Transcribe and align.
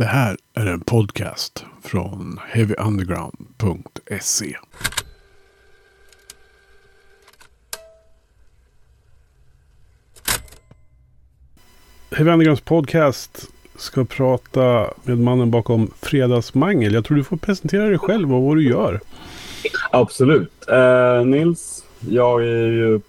Det 0.00 0.06
här 0.06 0.36
är 0.54 0.66
en 0.66 0.80
podcast 0.80 1.64
från 1.82 2.40
heavyunderground.se. 2.48 4.56
Heavy 12.10 12.30
Undergrounds 12.30 12.60
podcast 12.60 13.48
ska 13.76 14.04
prata 14.04 14.90
med 15.04 15.18
mannen 15.18 15.50
bakom 15.50 15.90
Fredagsmangel. 16.00 16.94
Jag 16.94 17.04
tror 17.04 17.16
du 17.16 17.24
får 17.24 17.36
presentera 17.36 17.88
dig 17.88 17.98
själv 17.98 18.34
och 18.34 18.42
vad 18.42 18.56
du 18.56 18.68
gör. 18.68 19.00
Absolut. 19.90 20.68
Eh, 20.68 21.24
Nils, 21.24 21.84
jag 22.00 22.42
är 22.42 22.66
ju, 22.66 23.00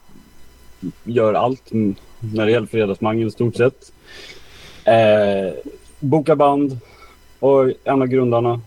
gör 1.03 1.33
allt 1.33 1.69
när 2.19 2.45
det 2.45 2.51
gäller 2.51 2.67
Fredagsmangel 2.67 3.27
i 3.27 3.31
stort 3.31 3.55
sett. 3.55 3.91
Eh, 4.85 5.53
bokar 6.01 6.35
band 6.35 6.77
och 7.39 7.71
en 7.83 8.01
av 8.01 8.07
grundarna. 8.07 8.61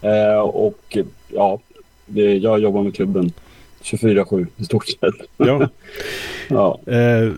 Eh, 0.00 0.40
och 0.40 0.98
ja, 1.28 1.58
det, 2.06 2.36
jag 2.36 2.60
jobbar 2.60 2.82
med 2.82 2.94
klubben 2.94 3.32
24-7 3.82 4.46
i 4.56 4.64
stort 4.64 4.86
sett. 4.86 5.14
Ja. 5.36 5.68
ja. 6.48 6.80
Eh, 6.86 7.32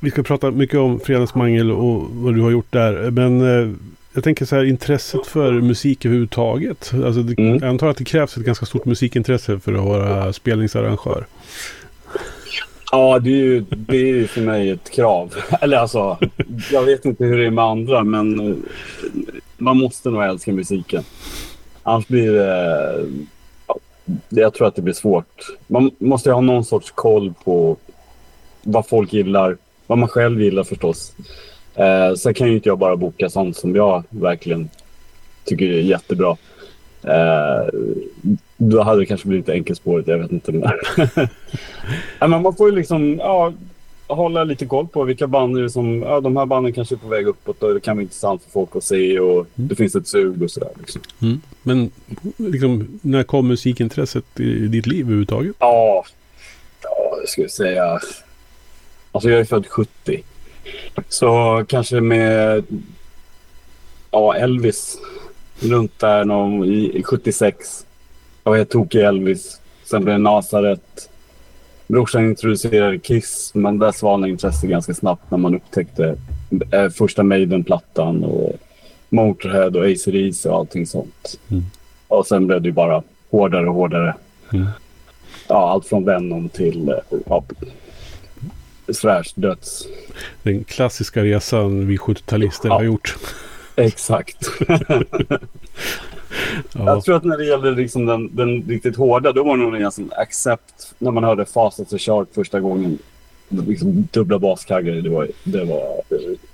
vi 0.00 0.10
ska 0.10 0.22
prata 0.22 0.50
mycket 0.50 0.78
om 0.78 1.00
Fredagsmangel 1.00 1.70
och 1.70 2.02
vad 2.10 2.34
du 2.34 2.40
har 2.40 2.50
gjort 2.50 2.72
där. 2.72 3.10
Men 3.10 3.40
eh, 3.40 3.74
jag 4.14 4.24
tänker 4.24 4.44
så 4.44 4.56
här, 4.56 4.64
intresset 4.64 5.26
för 5.26 5.52
musik 5.52 6.04
överhuvudtaget. 6.04 6.92
Alltså, 7.04 7.22
det, 7.22 7.42
Mm. 7.42 7.54
Jag 7.54 7.64
antar 7.64 7.88
att 7.88 7.96
det 7.96 8.04
krävs 8.04 8.36
ett 8.36 8.44
ganska 8.44 8.66
stort 8.66 8.84
musikintresse 8.84 9.58
för 9.58 9.72
att 9.72 9.84
vara 9.84 10.32
spelningsarrangör. 10.32 11.26
Ja, 12.94 13.18
det 13.18 13.30
är 13.30 13.34
ju 13.34 13.60
det 13.60 13.96
är 13.96 14.06
ju 14.06 14.26
för 14.26 14.40
mig 14.40 14.70
ett 14.70 14.90
krav. 14.90 15.34
Eller 15.60 15.76
alltså, 15.76 16.18
jag 16.72 16.82
vet 16.82 17.04
inte 17.04 17.24
hur 17.24 17.38
det 17.38 17.46
är 17.46 17.50
med 17.50 17.64
andra, 17.64 18.04
men 18.04 18.50
eh, 18.50 18.56
man 19.56 19.76
måste 19.76 20.10
nog 20.10 20.24
älska 20.24 20.52
musiken. 20.52 21.04
Annars 21.82 22.06
blir 22.06 22.40
eh, 22.40 23.04
det... 24.28 24.40
Jag 24.40 24.54
tror 24.54 24.66
att 24.66 24.74
det 24.74 24.82
blir 24.82 24.94
svårt. 24.94 25.46
Man 25.66 25.90
måste 25.98 26.28
ju 26.28 26.32
ha 26.32 26.40
någon 26.40 26.64
sorts 26.64 26.90
koll 26.90 27.34
på 27.44 27.76
vad 28.62 28.88
folk 28.88 29.12
gillar, 29.12 29.56
vad 29.86 29.98
man 29.98 30.08
själv 30.08 30.40
gillar 30.40 30.64
förstås. 30.64 31.14
Eh, 31.74 32.14
sen 32.14 32.34
kan 32.34 32.48
ju 32.48 32.54
inte 32.54 32.68
jag 32.68 32.78
bara 32.78 32.96
boka 32.96 33.30
sånt 33.30 33.56
som 33.56 33.76
jag 33.76 34.04
verkligen 34.10 34.70
tycker 35.44 35.64
är 35.64 35.80
jättebra. 35.80 36.36
Eh, 37.02 37.68
då 38.70 38.82
hade 38.82 39.00
det 39.00 39.06
kanske 39.06 39.28
blivit 39.28 39.48
enkelspårigt, 39.48 40.08
jag 40.08 40.18
vet 40.18 40.32
inte. 40.32 40.52
Men 42.20 42.42
man 42.42 42.56
får 42.56 42.70
ju 42.70 42.76
liksom 42.76 43.18
ja, 43.18 43.52
hålla 44.06 44.44
lite 44.44 44.66
koll 44.66 44.88
på 44.88 45.04
vilka 45.04 45.26
band 45.26 45.58
är 45.58 45.62
det 45.62 45.70
som... 45.70 46.02
Ja, 46.02 46.20
de 46.20 46.36
här 46.36 46.46
banden 46.46 46.72
kanske 46.72 46.94
är 46.94 46.96
på 46.96 47.08
väg 47.08 47.26
uppåt 47.26 47.62
och 47.62 47.74
det 47.74 47.80
kan 47.80 47.96
vara 47.96 48.02
intressant 48.02 48.42
för 48.42 48.50
folk 48.50 48.76
att 48.76 48.84
se 48.84 49.20
och 49.20 49.46
det 49.54 49.74
finns 49.74 49.94
ett 49.94 50.08
sug 50.08 50.42
och 50.42 50.50
sådär. 50.50 50.70
Liksom. 50.78 51.00
Mm. 51.22 51.40
Men 51.62 51.90
liksom, 52.36 53.00
när 53.02 53.22
kom 53.22 53.48
musikintresset 53.48 54.40
i 54.40 54.66
ditt 54.66 54.86
liv 54.86 55.04
överhuvudtaget? 55.04 55.56
Ja, 55.58 56.04
ja, 56.82 57.16
jag 57.20 57.28
skulle 57.28 57.48
säga... 57.48 58.00
Alltså 59.12 59.30
jag 59.30 59.40
är 59.40 59.44
född 59.44 59.66
70. 59.66 60.22
Så 61.08 61.64
kanske 61.68 62.00
med 62.00 62.64
ja, 64.10 64.34
Elvis 64.34 64.98
runt 65.60 65.98
där 65.98 66.24
någon, 66.24 66.64
i, 66.64 66.98
i 66.98 67.02
76. 67.02 67.86
Jag 68.44 68.50
var 68.52 68.56
helt 68.56 68.70
tokig 68.70 68.98
i 68.98 69.02
Elvis. 69.02 69.60
Sen 69.84 70.04
blev 70.04 70.14
det 70.16 70.22
Nasaret. 70.22 71.08
Brorsan 71.86 72.24
introducerade 72.24 72.98
Kiss, 72.98 73.50
men 73.54 73.78
där 73.78 73.92
svalnade 73.92 74.30
intresset 74.30 74.70
ganska 74.70 74.94
snabbt 74.94 75.30
när 75.30 75.38
man 75.38 75.54
upptäckte 75.54 76.16
eh, 76.70 76.88
första 76.88 77.22
Maiden-plattan 77.22 78.24
och 78.24 78.52
Motorhead 79.08 79.66
och 79.78 79.84
AC/DC 79.86 80.48
och 80.48 80.56
allting 80.56 80.86
sånt. 80.86 81.38
Mm. 81.50 81.62
Och 82.08 82.26
sen 82.26 82.46
blev 82.46 82.62
det 82.62 82.68
ju 82.68 82.72
bara 82.72 83.02
hårdare 83.30 83.68
och 83.68 83.74
hårdare. 83.74 84.14
Mm. 84.52 84.66
Ja, 85.48 85.70
allt 85.70 85.86
från 85.86 86.04
Venom 86.04 86.48
till 86.48 86.88
eh, 86.88 87.18
ja, 87.26 87.44
Thrash, 89.02 89.32
döds. 89.34 89.86
Den 90.42 90.64
klassiska 90.64 91.24
resan 91.24 91.86
vi 91.86 91.96
70-talister 91.96 92.68
Ja. 92.68 92.74
har 92.74 92.82
gjort. 92.82 93.16
Exakt. 93.76 94.36
Ja. 96.72 96.84
Jag 96.86 97.04
tror 97.04 97.16
att 97.16 97.24
när 97.24 97.38
det 97.38 97.44
gäller 97.44 97.72
liksom 97.76 98.06
den, 98.06 98.36
den 98.36 98.62
riktigt 98.62 98.96
hårda, 98.96 99.32
då 99.32 99.44
var 99.44 99.56
det 99.56 99.62
nog 99.62 99.72
sån 99.72 100.10
accept 100.16 100.94
när 100.98 101.10
man 101.10 101.24
hörde 101.24 101.46
och 101.92 102.00
Shark 102.00 102.28
första 102.34 102.60
gången. 102.60 102.98
Liksom 103.48 104.08
dubbla 104.12 104.38
baskaggar, 104.38 104.92
det 104.94 105.10
var, 105.10 105.28
det 105.44 105.64
var 105.64 105.82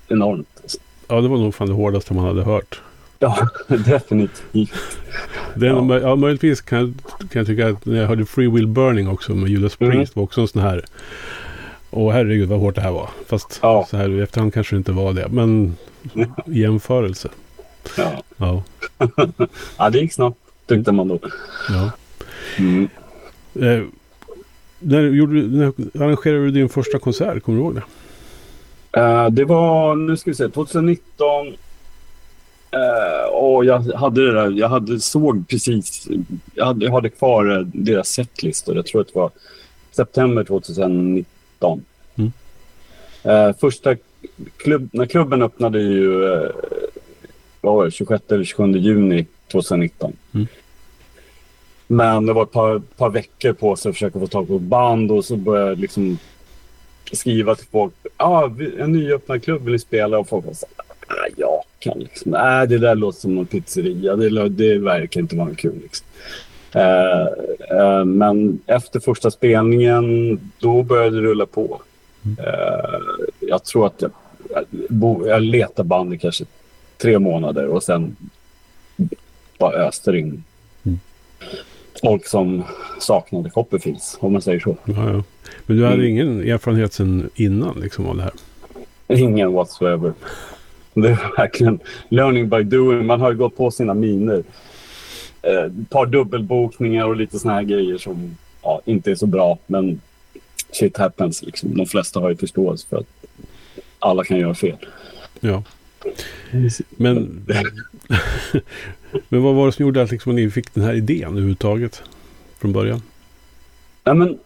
enormt. 0.09 0.49
Alltså. 0.63 0.79
ja, 1.09 1.21
det 1.21 1.29
var 1.29 1.39
nog 1.39 1.55
fan 1.55 1.69
det 1.69 1.75
hårdaste 1.75 2.15
man 2.15 2.25
hade 2.25 2.43
hört. 2.43 2.81
Ja, 3.19 3.49
definitivt. 3.69 4.73
Det 5.55 5.67
är 5.67 5.71
Ja. 5.71 5.81
möj- 5.81 6.01
ja, 6.03 6.17
möjligtvis 6.17 6.61
kan, 6.61 6.79
jag- 6.79 6.95
kan 7.31 7.41
jag 7.41 7.47
tycka 7.47 7.69
att 7.69 7.87
när 7.87 8.01
jag 8.01 8.07
hörde 8.09 8.25
Free 8.27 8.49
Will 8.49 8.67
Burning 8.67 9.09
också 9.09 9.35
med 9.35 9.49
Judas 9.51 9.77
Mm. 9.81 9.93
Priest 9.93 10.17
var 10.17 10.23
också 10.23 10.41
en 10.41 10.49
sån 10.49 10.63
här 10.63 10.85
Åh 11.91 12.13
herregud 12.13 12.49
vad 12.49 12.59
hårt 12.61 12.75
det 12.75 12.81
här 12.81 12.91
var. 12.93 13.11
Fast 13.27 13.59
Ja. 13.63 13.87
så 13.91 13.97
här 13.97 14.11
i 14.11 14.21
efterhand 14.21 14.55
kanske 14.55 14.75
det 14.75 14.79
inte 14.79 14.93
var 14.93 15.13
det. 15.13 15.29
Men 15.31 15.77
jämförelse. 16.47 17.29
Ja. 17.97 18.23
Ja. 18.37 18.63
ja, 19.79 19.91
det 19.91 19.99
gick 19.99 20.13
snabbt 20.13 20.39
tyckte 20.69 20.93
man 20.93 21.09
då. 21.09 21.19
ja. 21.69 21.91
Mm. 22.59 22.89
Eh, 23.55 23.85
när, 24.79 25.01
gjorde, 25.01 25.35
när 25.35 25.73
arrangerade 26.05 26.45
du 26.45 26.51
din 26.51 26.69
första 26.69 26.99
konsert? 26.99 27.43
Kommer 27.43 27.59
du 27.59 27.65
ihåg 27.65 27.75
det? 27.75 27.83
Eh, 29.01 29.31
det 29.31 29.45
var, 29.45 29.95
nu 29.95 30.17
ska 30.17 30.31
vi 30.31 30.35
se, 30.35 30.49
2019. 30.49 31.57
Uh, 32.75 33.35
och 33.35 33.65
jag 33.65 33.81
hade 33.81 34.27
det 34.27 34.33
där, 34.33 34.51
jag 34.51 34.69
hade, 34.69 35.01
såg 35.01 35.49
precis, 35.49 36.09
jag 36.55 36.65
hade, 36.65 36.85
jag 36.85 36.93
hade 36.93 37.09
kvar 37.09 37.57
eh, 37.57 37.61
deras 37.61 38.09
setlistor. 38.09 38.77
Jag 38.77 38.87
tror 38.87 39.01
att 39.01 39.07
det 39.07 39.19
var 39.19 39.31
september 39.91 40.45
2019. 40.45 41.85
Mm. 42.15 42.33
Eh, 43.23 43.57
första 43.57 43.97
klubb, 44.57 44.89
när 44.93 45.07
klubben 45.07 45.43
öppnade 45.43 45.81
ju, 45.81 46.23
uh, 46.23 46.51
vad 47.69 47.77
var 47.77 47.85
det, 47.85 47.91
26 47.91 48.25
eller 48.33 48.45
27 48.45 48.73
juni 48.73 49.27
2019. 49.53 50.13
Mm. 50.35 50.47
Men 51.87 52.27
det 52.27 52.33
var 52.33 52.43
ett 52.43 52.53
par, 52.53 52.79
par 52.79 53.11
veckor 53.11 53.53
på 53.53 53.77
sig 53.77 53.91
att 53.91 53.95
försöka 53.95 54.19
få 54.19 54.27
tag 54.27 54.49
på 54.49 54.59
band 54.59 55.11
och 55.11 55.25
så 55.25 55.37
började 55.37 55.69
jag 55.69 55.79
liksom 55.79 56.19
skriva 57.13 57.55
till 57.55 57.67
folk. 57.67 57.95
Ah, 58.17 58.51
en 58.79 58.93
nyöppnad 58.93 59.45
klubb 59.45 59.63
vill 59.63 59.73
ni 59.73 59.79
spela? 59.79 60.19
Och 60.19 60.29
folk 60.29 60.47
var 60.47 60.53
så 60.53 60.67
ah, 61.07 61.29
jag 61.37 61.63
kan 61.79 61.99
liksom. 61.99 62.31
Nej, 62.31 62.67
det 62.67 62.79
där 62.79 62.95
låter 62.95 63.21
som 63.21 63.39
en 63.39 63.47
pizzeria. 63.47 64.17
Det, 64.17 64.49
det 64.49 64.79
verkar 64.79 65.21
inte 65.21 65.37
vara 65.37 65.55
kul. 65.55 65.79
Liksom. 65.83 66.07
Eh, 66.73 67.27
eh, 67.79 68.05
men 68.05 68.61
efter 68.67 69.01
första 69.01 69.31
spelningen, 69.31 70.41
då 70.59 70.83
började 70.83 71.17
det 71.17 71.23
rulla 71.23 71.47
på. 71.47 71.81
Eh, 72.39 73.01
jag 73.41 73.65
tror 73.65 73.87
att 73.87 74.03
jag, 74.03 74.11
jag, 75.27 75.43
letade 75.43 75.89
band 75.89 76.15
i 76.15 76.19
kanske 76.19 76.45
tre 76.99 77.19
månader 77.19 77.67
och 77.67 77.83
sen 77.83 78.17
bara 79.59 79.73
öste 79.73 80.11
in. 80.11 80.45
Mm. 80.87 81.01
Folk 82.03 82.27
som 82.27 82.63
saknade 83.01 83.51
Copperfields, 83.51 84.17
om 84.21 84.33
man 84.33 84.43
säger 84.43 84.61
så. 84.61 84.77
Ja, 84.85 85.11
ja. 85.11 85.23
Men 85.67 85.77
du 85.77 85.85
hade 85.85 85.95
Mm. 85.95 86.07
ingen 86.07 86.41
erfarenhet 86.49 86.93
sedan 86.93 87.31
innan 87.35 87.81
liksom 87.81 88.07
av 88.07 88.17
det 88.17 88.23
här? 88.23 88.33
Ingen 89.09 89.53
whatsoever. 89.53 90.13
Det 90.95 91.09
är 91.09 91.37
verkligen 91.37 91.81
learning 92.09 92.49
by 92.49 92.63
doing. 92.63 93.07
Man 93.07 93.21
har 93.21 93.31
ju 93.33 93.37
gått 93.39 93.57
på 93.57 93.71
sina 93.71 93.95
miner. 93.95 94.45
Eh, 95.43 95.53
Ett 95.65 95.91
par 95.91 96.07
dubbelbokningar 96.07 97.05
och 97.07 97.17
lite 97.17 97.39
såna 97.39 97.55
här 97.55 97.63
grejer 97.63 97.99
som 97.99 98.37
ja, 98.63 98.81
inte 98.85 99.11
är 99.11 99.15
så 99.15 99.27
bra. 99.27 99.59
Men 99.67 100.01
shit 100.73 100.97
happens. 100.97 101.43
Liksom. 101.43 101.77
De 101.77 101.87
flesta 101.87 102.21
har 102.21 102.31
ju 102.31 102.37
förståelse 102.37 102.87
för 102.89 102.97
att 102.97 103.07
alla 103.99 104.25
kan 104.25 104.39
göra 104.39 104.55
fel. 104.55 104.77
Ja. 105.41 105.63
Men, 106.91 107.47
men 109.29 109.43
vad 109.43 109.55
var 109.55 109.67
det 109.67 109.73
som 109.73 109.85
gjorde 109.85 110.03
att 110.03 110.11
liksom 110.11 110.35
ni 110.35 110.51
fick 110.51 110.75
den 110.75 110.85
här 110.85 110.95
idén 110.95 111.29
överhuvudtaget? 111.29 112.03
Från 112.59 112.73
början? 112.73 113.03
Nej, 114.05 114.15
men, 114.15 114.39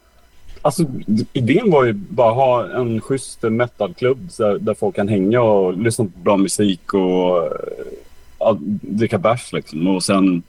alltså, 0.62 0.84
idén 1.32 1.70
var 1.70 1.84
ju 1.84 1.92
bara 1.92 2.30
att 2.30 2.36
ha 2.36 2.80
en 2.80 3.00
schysst 3.00 3.42
metalklubb 3.42 4.30
där, 4.38 4.58
där 4.58 4.74
folk 4.74 4.96
kan 4.96 5.08
hänga 5.08 5.42
och 5.42 5.78
lyssna 5.78 6.04
på 6.04 6.18
bra 6.18 6.36
musik 6.36 6.94
och 6.94 7.46
eh, 7.46 7.52
ja, 8.38 8.58
dricka 8.80 9.18
bärs. 9.18 9.52
Liksom. 9.52 9.86
Och 9.86 10.02
sen 10.02 10.42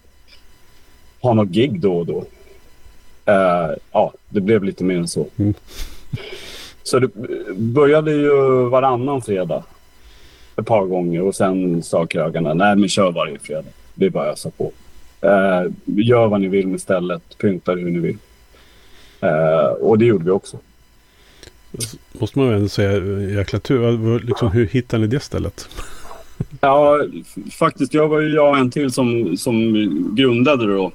ha 1.21 1.33
något 1.33 1.49
gig 1.49 1.79
då 1.79 1.97
och 1.97 2.05
då. 2.05 2.25
Eh, 3.25 3.71
ja, 3.91 4.13
det 4.29 4.41
blev 4.41 4.63
lite 4.63 4.83
mer 4.83 4.97
än 4.97 5.07
så. 5.07 5.27
Mm. 5.37 5.53
Så 6.83 6.99
det 6.99 7.09
började 7.55 8.11
ju 8.11 8.69
varannan 8.69 9.21
fredag 9.21 9.63
ett 10.57 10.65
par 10.65 10.85
gånger 10.85 11.21
och 11.21 11.35
sen 11.35 11.83
sa 11.83 12.05
krögarna 12.05 12.53
nej 12.53 12.75
men 12.75 12.89
kör 12.89 13.11
varje 13.11 13.39
fredag. 13.39 13.69
Det 13.93 14.05
är 14.05 14.09
bara 14.09 14.29
att 14.29 14.33
ösa 14.33 14.51
på. 14.57 14.71
Eh, 15.21 15.71
gör 15.85 16.27
vad 16.27 16.41
ni 16.41 16.47
vill 16.47 16.67
med 16.67 16.81
stället, 16.81 17.37
pynta 17.37 17.71
hur 17.71 17.89
ni 17.89 17.99
vill. 17.99 18.17
Eh, 19.21 19.65
och 19.65 19.97
det 19.97 20.05
gjorde 20.05 20.25
vi 20.25 20.31
också. 20.31 20.57
Måste 22.11 22.39
man 22.39 22.47
väl 22.47 22.57
ändå 22.57 22.69
säga 22.69 22.91
jäkla 23.37 23.59
tur. 23.59 24.19
Liksom, 24.19 24.51
hur 24.51 24.67
hittade 24.67 25.01
ni 25.01 25.07
det 25.07 25.19
stället? 25.19 25.69
Ja, 26.61 26.99
faktiskt. 27.51 27.93
Jag 27.93 28.07
var 28.07 28.19
ju 28.19 28.35
jag 28.35 28.49
och 28.49 28.57
en 28.57 28.71
till 28.71 28.91
som, 28.91 29.37
som 29.37 29.73
grundade 30.15 30.67
det 30.67 30.73
då. 30.73 30.91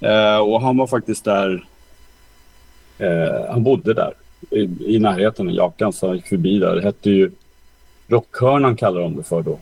Eh, 0.00 0.38
och 0.38 0.60
han 0.60 0.76
var 0.76 0.86
faktiskt 0.86 1.24
där. 1.24 1.64
Eh, 2.98 3.50
han 3.50 3.62
bodde 3.62 3.94
där 3.94 4.12
i, 4.50 4.94
i 4.94 4.98
närheten 4.98 5.50
i 5.50 5.56
Jakan 5.56 5.92
så 5.92 6.06
han 6.06 6.16
gick 6.16 6.26
förbi 6.26 6.58
där. 6.58 6.76
Det 6.76 6.82
hette 6.82 7.10
ju 7.10 7.30
Rockhörnan 8.10 8.76
kallade 8.76 9.04
de 9.04 9.16
det 9.16 9.22
för 9.22 9.42
då. 9.42 9.58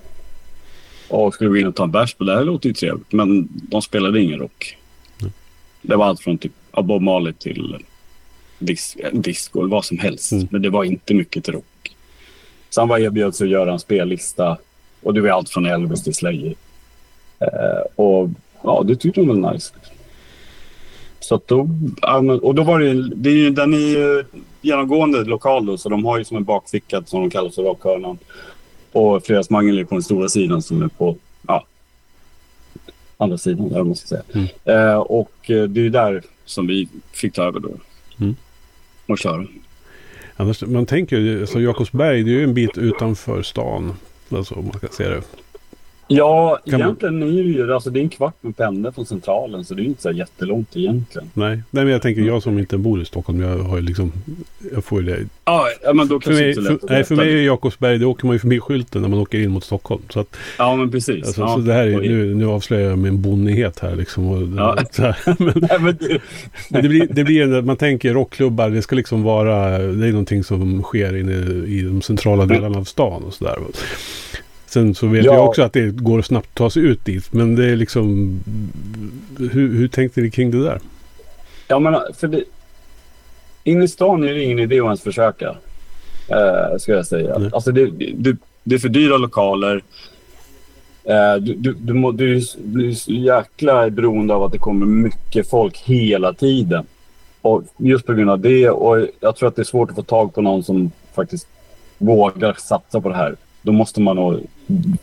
Och 1.08 1.34
skulle 1.34 1.50
gå 1.50 1.56
in 1.56 1.66
och 1.66 1.76
ta 1.76 1.84
en 1.84 1.90
bärs 1.90 2.14
på 2.14 2.24
det. 2.24 2.34
här 2.34 2.44
låter 2.44 2.68
ju 2.68 2.74
trevligt 2.74 3.12
men 3.12 3.48
de 3.50 3.82
spelade 3.82 4.20
ingen 4.20 4.38
rock. 4.38 4.76
Mm. 5.20 5.32
Det 5.82 5.96
var 5.96 6.06
allt 6.06 6.20
från 6.20 6.38
typ 6.38 6.52
Bob 6.72 7.02
Marley 7.02 7.32
till 7.32 7.84
dis 8.58 8.96
disco 9.12 9.60
eller 9.60 9.70
vad 9.70 9.84
som 9.84 9.98
helst. 9.98 10.32
Mm. 10.32 10.48
Men 10.50 10.62
det 10.62 10.70
var 10.70 10.84
inte 10.84 11.14
mycket 11.14 11.44
till 11.44 11.54
rock. 11.54 11.96
Så 12.70 12.80
han 12.80 12.88
var 12.88 12.98
erbjöd 12.98 13.34
sig 13.34 13.44
att 13.44 13.50
göra 13.50 13.72
en 13.72 13.78
spellista 13.78 14.58
och 15.02 15.14
det 15.14 15.20
var 15.20 15.30
allt 15.30 15.50
från 15.50 15.66
Elvis 15.66 16.04
till 16.04 16.14
Slayer. 16.14 16.54
Eh, 17.38 17.80
och 17.96 18.30
ja, 18.62 18.82
det 18.86 18.96
tyckte 18.96 19.20
de 19.20 19.40
var 19.42 19.52
nice. 19.52 19.74
Så 21.20 21.40
då, 21.46 21.68
och 22.42 22.54
då 22.54 22.62
var 22.62 22.78
det 22.78 22.86
ju, 22.86 23.02
det 23.02 23.30
är 23.30 23.34
ju, 23.34 23.50
den 23.50 23.74
är 23.74 23.78
ju 23.78 24.24
genomgående 24.60 25.24
lokal 25.24 25.66
då, 25.66 25.78
så 25.78 25.88
de 25.88 26.04
har 26.04 26.18
ju 26.18 26.24
som 26.24 26.36
en 26.36 26.44
bakficka 26.44 27.02
som 27.06 27.20
de 27.20 27.30
kallar 27.30 27.50
för 27.50 27.62
Rockhörnan. 27.62 28.18
Och 28.92 29.26
Fredagsmangel 29.26 29.78
är 29.78 29.84
på 29.84 29.94
den 29.94 30.02
stora 30.02 30.28
sidan 30.28 30.62
som 30.62 30.82
är 30.82 30.88
på, 30.88 31.16
ja, 31.46 31.64
andra 33.16 33.38
sidan 33.38 33.68
där 33.68 33.82
måste 33.82 34.14
jag 34.14 34.24
säga. 34.24 34.48
Mm. 34.64 34.88
Eh, 34.90 34.98
och 34.98 35.50
eh, 35.50 35.62
det 35.64 35.86
är 35.86 35.90
där 35.90 36.22
som 36.44 36.66
vi 36.66 36.88
fick 37.12 37.34
ta 37.34 37.42
över 37.42 37.60
då. 37.60 37.70
Mm. 38.20 38.36
Och 39.06 39.18
köra. 39.18 39.46
Annars, 40.36 40.62
man 40.62 40.86
tänker 40.86 41.18
ju, 41.18 41.40
alltså 41.40 41.60
Jakobsberg 41.60 42.22
det 42.22 42.30
är 42.30 42.34
ju 42.34 42.44
en 42.44 42.54
bit 42.54 42.78
utanför 42.78 43.42
stan. 43.42 43.94
Alltså 44.30 44.54
man 44.54 44.72
ska 44.72 44.88
säga 44.88 45.10
det. 45.10 45.22
Ja, 46.10 46.58
Kan 46.64 46.72
man- 46.80 46.80
egentligen 46.88 47.22
är 47.22 47.26
det 47.26 47.32
ju, 47.48 47.74
alltså 47.74 47.90
det 47.90 48.00
är 48.00 48.02
en 48.02 48.08
kvart 48.08 48.34
med 48.40 48.56
pendel 48.56 48.92
från 48.92 49.06
centralen 49.06 49.64
så 49.64 49.74
det 49.74 49.82
är 49.82 49.84
inte 49.84 50.02
så 50.02 50.10
jättelångt 50.10 50.76
egentligen. 50.76 51.30
Nej, 51.34 51.62
nej 51.70 51.84
men 51.84 51.88
jag 51.92 52.02
tänker 52.02 52.22
jag 52.22 52.42
som 52.42 52.58
inte 52.58 52.78
bor 52.78 53.02
i 53.02 53.04
Stockholm. 53.04 53.40
Jag 53.42 53.58
har 53.58 53.76
ju 53.76 53.82
liksom, 53.82 54.12
jag 54.74 54.84
får 54.84 55.02
ju 55.02 55.06
det. 55.06 55.18
Ja, 55.44 55.66
ja 55.84 55.92
men 55.92 56.08
då 56.08 56.20
För 56.20 56.24
kanske 56.30 56.42
mig, 56.42 56.48
inte 56.50 56.62
så 56.62 56.66
för, 56.66 56.72
lätt 56.74 56.84
att 56.84 56.90
nej, 56.90 57.04
för 57.04 57.16
mig 57.16 57.32
är 57.38 57.42
Jakobsberg, 57.42 57.98
det 57.98 58.06
åker 58.06 58.26
man 58.26 58.34
ju 58.34 58.38
förbi 58.40 58.60
skylten 58.60 59.02
när 59.02 59.08
man 59.08 59.18
åker 59.18 59.38
in 59.40 59.50
mot 59.50 59.64
Stockholm. 59.64 60.02
Så, 60.10 60.20
att, 60.20 60.36
Ja, 60.58 60.76
men 60.76 60.90
precis. 60.90 61.26
alltså, 61.26 61.40
ja. 61.40 61.54
så 61.54 61.60
det 61.60 61.72
här 61.72 61.86
är, 61.86 61.98
nu, 62.00 62.34
nu 62.34 62.46
avslöjar 62.46 62.90
jag 62.90 62.98
min 62.98 63.22
bonnighet 63.22 63.78
här 63.78 63.96
liksom. 63.96 64.28
Och, 64.28 64.42
Ja. 64.58 64.76
så 64.92 65.02
här. 65.02 65.16
Men, 65.38 65.52
Nej, 65.56 65.78
men 65.80 65.96
det, 66.00 66.20
men 66.70 66.82
det 66.82 66.88
blir, 66.88 67.06
det 67.10 67.24
blir 67.24 67.62
man 67.62 67.76
tänker 67.76 68.14
rockklubbar, 68.14 68.70
det 68.70 68.82
ska 68.82 68.96
liksom 68.96 69.22
vara, 69.22 69.78
det 69.78 70.06
är 70.06 70.10
någonting 70.10 70.44
som 70.44 70.82
sker 70.82 71.16
inne 71.16 71.32
i 71.66 71.82
de 71.82 72.02
centrala 72.02 72.46
delarna 72.46 72.78
av 72.78 72.84
stan 72.84 73.22
och 73.24 73.34
sådär. 73.34 73.58
Sen 74.68 74.94
så 74.94 75.06
vet 75.06 75.24
Ja. 75.24 75.34
jag 75.34 75.48
också 75.48 75.62
att 75.62 75.72
det 75.72 75.90
går 75.90 76.22
snabbt 76.22 76.46
att 76.48 76.54
ta 76.54 76.70
sig 76.70 76.82
ut 76.82 77.04
dit. 77.04 77.32
Men 77.32 77.54
det 77.54 77.64
är 77.64 77.76
liksom, 77.76 78.40
hur, 79.38 79.74
hur 79.74 79.88
tänkte 79.88 80.20
ni 80.20 80.30
kring 80.30 80.50
det 80.50 80.62
där? 80.64 80.80
ja, 81.68 81.78
men 81.78 81.96
för 82.14 82.28
det... 82.28 82.44
Inne 83.64 83.84
i 83.84 83.88
stan 83.88 84.24
är 84.24 84.34
det 84.34 84.42
ingen 84.42 84.58
idé 84.58 84.80
att 84.80 84.84
ens 84.84 85.02
försöka. 85.02 85.46
Eh, 86.28 86.78
ska 86.78 86.92
jag 86.92 87.06
säga. 87.06 87.38
Nej. 87.38 87.50
Alltså 87.52 87.72
det, 87.72 87.86
det, 88.16 88.36
det 88.64 88.74
är 88.74 88.78
för 88.78 88.88
dyra 88.88 89.16
lokaler. 89.16 89.82
Eh, 91.04 91.34
du, 91.40 91.54
du, 91.54 91.72
du, 91.72 91.92
må, 91.92 92.12
du, 92.12 92.36
är- 92.36 92.42
du 92.64 92.88
är 92.88 92.94
så 92.94 93.12
jäkla 93.12 93.90
beroende 93.90 94.34
av 94.34 94.42
att 94.42 94.52
det 94.52 94.58
kommer 94.58 94.86
mycket 94.86 95.50
folk 95.50 95.76
hela 95.78 96.32
tiden. 96.32 96.86
Och 97.40 97.62
just 97.76 98.06
på 98.06 98.12
grund 98.14 98.30
av 98.30 98.40
det. 98.40 98.70
Och 98.70 99.06
jag 99.20 99.36
tror 99.36 99.48
att 99.48 99.56
det 99.56 99.62
är 99.62 99.64
svårt 99.64 99.90
att 99.90 99.96
få 99.96 100.02
tag 100.02 100.34
på 100.34 100.42
någon 100.42 100.62
som 100.64 100.90
faktiskt 101.14 101.46
vågar 101.98 102.52
satsa 102.58 103.00
på 103.00 103.08
det 103.08 103.14
här. 103.16 103.36
Då 103.68 103.72
måste 103.72 104.00
man 104.00 104.16
nog 104.16 104.40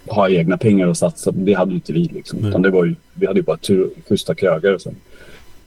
ha 0.07 0.29
egna 0.29 0.57
pengar 0.57 0.87
att 0.87 0.97
satsa. 0.97 1.31
Det 1.31 1.53
hade 1.53 1.71
ju 1.71 1.75
inte 1.75 1.93
vi. 1.93 2.03
Liksom. 2.03 2.45
Utan 2.45 2.61
det 2.61 2.69
var 2.69 2.85
ju, 2.85 2.95
vi 3.13 3.27
hade 3.27 3.39
ju 3.39 3.43
bara 3.43 3.57
tur, 3.57 3.89
schyssta 4.09 4.35
krögare 4.35 4.79
som 4.79 4.95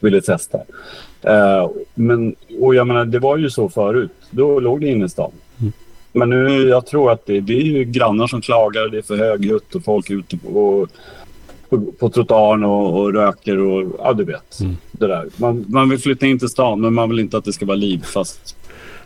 ville 0.01 0.21
testa. 0.21 0.59
Eh, 1.23 1.71
men, 1.95 2.35
och 2.61 2.75
jag 2.75 2.87
menar, 2.87 3.05
det 3.05 3.19
var 3.19 3.37
ju 3.37 3.51
så 3.51 3.69
förut. 3.69 4.11
Då 4.31 4.61
låg 4.61 4.81
det 4.81 4.89
inne 4.89 5.05
i 5.05 5.09
stan. 5.09 5.31
Mm. 5.61 5.73
Men 6.13 6.31
nu, 6.31 6.69
jag 6.69 6.87
tror 6.87 7.13
att 7.13 7.27
det, 7.27 7.41
det 7.41 7.53
är 7.53 7.63
ju 7.63 7.85
grannar 7.85 8.27
som 8.27 8.41
klagar. 8.41 8.89
Det 8.89 8.99
är 8.99 9.03
för 9.03 9.17
högljutt 9.17 9.75
och 9.75 9.85
folk 9.85 10.11
ute 10.11 10.37
på, 10.37 10.87
på, 11.69 11.81
på 11.99 12.11
trottoaren 12.11 12.65
och, 12.65 13.01
och 13.01 13.13
röker 13.13 13.59
och 13.59 13.97
ja, 13.99 14.13
du 14.13 14.25
vet. 14.25 14.61
Mm. 14.61 14.77
Det 14.93 15.07
där. 15.07 15.29
Man, 15.37 15.65
man 15.69 15.89
vill 15.89 15.99
flytta 15.99 16.27
in 16.27 16.39
till 16.39 16.49
stan, 16.49 16.81
men 16.81 16.95
man 16.95 17.09
vill 17.09 17.19
inte 17.19 17.39
att 17.39 17.45
det 17.45 17.53
ska 17.53 17.67
vara 17.67 17.77
liv. 17.77 18.03
Fast 18.03 18.57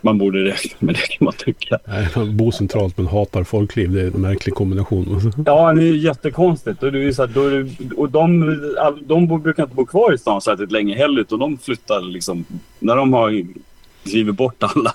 man 0.03 0.19
borde 0.19 0.45
räkna 0.45 0.77
med 0.79 0.95
det 0.95 1.01
kan 1.19 1.25
man 1.25 1.35
tycka. 1.39 1.79
Nej, 1.85 2.09
man 2.17 2.37
bor 2.37 2.51
centralt 2.51 2.97
men 2.99 3.07
hatar 3.07 3.45
folkliv. 3.45 3.93
Det 3.93 4.01
är 4.01 4.07
en 4.07 4.21
märklig 4.21 4.55
kombination. 4.55 5.33
Ja, 5.47 5.73
det 5.73 5.83
är 5.83 5.87
ju 5.87 5.97
jättekonstigt. 5.99 6.83
Och, 6.83 6.93
det 6.93 7.05
är 7.05 7.13
så 7.13 7.23
här, 7.27 7.31
då 7.35 7.47
är 7.47 7.51
det, 7.51 7.95
och 7.95 8.11
de, 8.11 8.41
de 9.07 9.27
bor- 9.29 9.39
brukar 9.39 9.63
inte 9.63 9.75
bo 9.77 9.87
kvar 9.87 10.15
i 10.15 10.19
stan 10.19 10.41
särskilt 10.41 10.73
länge 10.73 10.95
heller. 10.97 11.21
Utan 11.21 11.39
de 11.39 11.59
flyttar 11.59 12.01
liksom... 12.01 12.45
När 12.79 12.97
de 12.97 13.13
har 13.13 13.45
drivit 14.05 14.35
bort 14.35 14.63
alla 14.63 14.95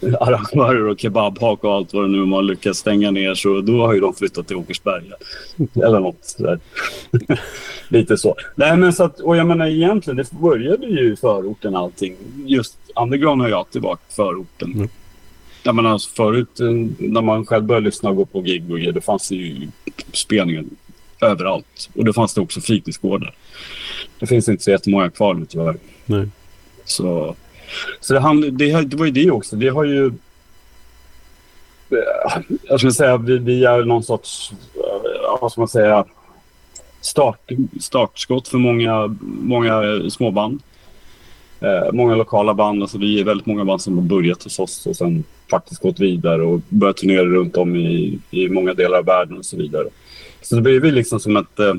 arrangörer 0.20 0.88
och 0.88 1.00
kebabhak 1.00 1.64
och 1.64 1.72
allt 1.72 1.94
vad 1.94 2.04
det 2.04 2.08
nu 2.08 2.22
är 2.22 2.26
man 2.26 2.46
lyckas 2.46 2.78
stänga 2.78 3.10
ner. 3.10 3.34
Så 3.34 3.60
då 3.60 3.86
har 3.86 3.94
ju 3.94 4.00
de 4.00 4.14
flyttat 4.14 4.46
till 4.46 4.56
Åkersberga. 4.56 5.14
Eller 5.74 6.00
något 6.00 6.24
sådär. 6.24 6.58
Lite 7.88 8.16
så. 8.16 8.36
Nej, 8.54 8.76
men 8.76 8.92
så 8.92 9.04
att, 9.04 9.20
och 9.20 9.36
jag 9.36 9.46
menar 9.46 9.66
egentligen, 9.66 10.16
det 10.16 10.30
började 10.30 10.86
ju 10.86 11.12
i 11.12 11.16
förorten 11.16 11.76
allting. 11.76 12.16
Just 12.46 12.78
underground 12.96 13.40
har 13.40 13.48
ju 13.48 13.54
alltid 13.54 13.82
varit 13.82 14.00
förorten. 14.08 14.72
Mm. 14.72 14.88
Jag 15.62 15.74
menar, 15.74 15.90
alltså, 15.90 16.10
förut 16.14 16.60
eh, 16.60 16.66
när 16.98 17.22
man 17.22 17.46
själv 17.46 17.64
började 17.64 17.86
lyssna 17.86 18.10
och 18.10 18.16
gå 18.16 18.24
på 18.24 18.40
gig 18.40 18.70
och 18.70 18.78
grejer, 18.78 18.92
då 18.92 19.00
fanns 19.00 19.28
det 19.28 19.34
ju 19.34 19.68
spelningar 20.12 20.64
överallt. 21.20 21.90
Och 21.94 22.04
då 22.04 22.12
fanns 22.12 22.34
det 22.34 22.40
också 22.40 22.60
fritidsgårdar. 22.60 23.34
Det 24.18 24.26
finns 24.26 24.48
inte 24.48 24.64
så 24.64 24.70
jättemånga 24.70 25.10
kvar 25.10 25.34
nu 25.34 25.46
tyvärr. 25.46 25.76
Nej. 26.06 26.28
Så, 26.84 27.36
så 28.00 28.14
det, 28.14 28.20
hand, 28.20 28.52
det, 28.52 28.82
det 28.82 28.96
var 28.96 29.06
ju 29.06 29.12
det 29.12 29.30
också. 29.30 29.56
Det 29.56 29.68
har 29.68 29.84
ju... 29.84 30.06
Eh, 31.90 32.40
jag 32.62 32.80
skulle 32.80 32.92
säga 32.92 33.16
vi, 33.16 33.38
vi 33.38 33.64
är 33.64 33.84
någon 33.84 34.02
sorts, 34.02 34.52
eh, 34.74 35.40
vad 35.40 35.52
ska 35.52 35.60
man 35.60 35.68
säga, 35.68 36.04
start, 37.00 37.50
startskott 37.80 38.48
för 38.48 38.58
många, 38.58 39.16
många 39.20 39.82
småband. 40.10 40.60
Eh, 41.60 41.92
många 41.92 42.14
lokala 42.14 42.54
band. 42.54 42.82
Alltså 42.82 42.98
vi 42.98 43.20
är 43.20 43.24
väldigt 43.24 43.46
många 43.46 43.64
band 43.64 43.82
som 43.82 43.98
har 43.98 44.04
börjat 44.04 44.44
hos 44.44 44.58
oss 44.58 44.86
och 44.86 44.96
sen 44.96 45.24
faktiskt 45.50 45.82
gått 45.82 46.00
vidare 46.00 46.42
och 46.42 46.60
börjat 46.68 46.96
turnera 46.96 47.24
runt 47.24 47.56
om 47.56 47.76
i, 47.76 48.18
i 48.30 48.48
många 48.48 48.74
delar 48.74 48.98
av 48.98 49.04
världen 49.04 49.38
och 49.38 49.44
så 49.44 49.56
vidare. 49.56 49.88
Så 50.42 50.54
det 50.54 50.60
blev 50.60 50.84
liksom 50.84 51.20
som 51.20 51.36
ett... 51.36 51.58
Eh, 51.58 51.74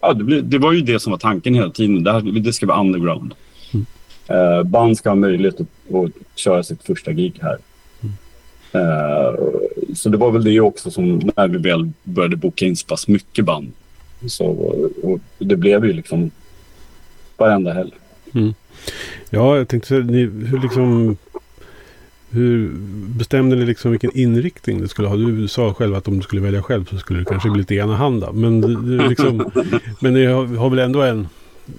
ja, 0.00 0.12
det, 0.12 0.24
blev, 0.24 0.48
det 0.48 0.58
var 0.58 0.72
ju 0.72 0.80
det 0.80 1.00
som 1.00 1.10
var 1.10 1.18
tanken 1.18 1.54
hela 1.54 1.70
tiden. 1.70 2.04
Det, 2.04 2.12
här, 2.12 2.20
det 2.20 2.52
ska 2.52 2.66
vara 2.66 2.80
underground. 2.80 3.34
Mm. 3.74 3.86
Eh, 4.28 4.62
band 4.62 4.98
ska 4.98 5.08
ha 5.08 5.16
möjlighet 5.16 5.60
att, 5.60 5.94
att 5.94 6.10
köra 6.34 6.62
sitt 6.62 6.82
första 6.82 7.12
gig 7.12 7.40
här. 7.40 7.58
Eh, 8.72 9.34
så 9.94 10.08
det 10.08 10.16
var 10.16 10.30
väl 10.30 10.44
det 10.44 10.60
också 10.60 10.90
som 10.90 11.30
när 11.36 11.48
vi 11.48 11.58
väl 11.58 11.90
började 12.04 12.36
boka 12.36 12.64
in 12.64 12.76
så 12.76 12.86
pass 12.86 13.08
mycket 13.08 13.44
band. 13.44 13.72
Så, 14.26 14.46
och 15.02 15.20
det 15.38 15.56
blev 15.56 15.84
ju 15.84 15.92
liksom 15.92 16.30
varenda 17.36 17.72
helg. 17.72 17.92
Mm. 18.34 18.54
Ja, 19.30 19.56
jag 19.56 19.68
tänkte 19.68 19.88
säga, 19.88 20.00
ni, 20.00 20.20
hur 20.24 20.62
liksom... 20.62 21.16
Hur 22.30 22.70
bestämde 23.18 23.56
ni 23.56 23.64
liksom 23.64 23.90
vilken 23.90 24.18
inriktning 24.18 24.80
det 24.80 24.88
skulle 24.88 25.08
ha? 25.08 25.16
Du 25.16 25.48
sa 25.48 25.74
själv 25.74 25.94
att 25.94 26.08
om 26.08 26.16
du 26.16 26.22
skulle 26.22 26.42
välja 26.42 26.62
själv 26.62 26.84
så 26.84 26.98
skulle 26.98 27.18
det 27.18 27.24
kanske 27.24 27.50
bli 27.50 27.58
lite 27.58 27.74
enahanda. 27.74 28.32
Men, 28.32 28.60
liksom, 29.08 29.50
men 30.00 30.14
ni 30.14 30.26
har, 30.26 30.46
har 30.46 30.70
väl 30.70 30.78
ändå 30.78 31.02
en, 31.02 31.28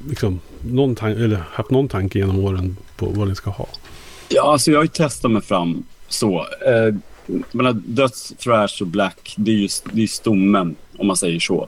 liksom, 0.10 0.39
någon 0.62 0.96
tan- 0.96 1.24
eller 1.24 1.43
haft 1.51 1.69
någon 1.69 1.88
tanke 1.88 2.19
genom 2.19 2.39
åren 2.39 2.77
på 2.98 3.05
vad 3.05 3.27
ni 3.27 3.36
ska 3.36 3.50
ha? 3.50 3.67
Ja, 4.29 4.51
alltså 4.51 4.72
jag 4.72 4.77
har 4.79 4.84
ju 4.84 4.89
testat 4.89 5.31
mig 5.31 5.41
fram 5.41 5.84
så. 6.08 6.46
Eh, 6.65 6.96
menar, 7.51 7.74
döds, 7.74 8.34
thrash 8.38 8.81
och 8.81 8.88
black, 8.88 9.34
det 9.38 9.51
är 9.51 9.55
ju 9.55 9.67
det 9.91 10.03
är 10.03 10.08
stommen 10.08 10.75
om 10.98 11.08
man 11.08 11.17
säger 11.17 11.39
så. 11.39 11.67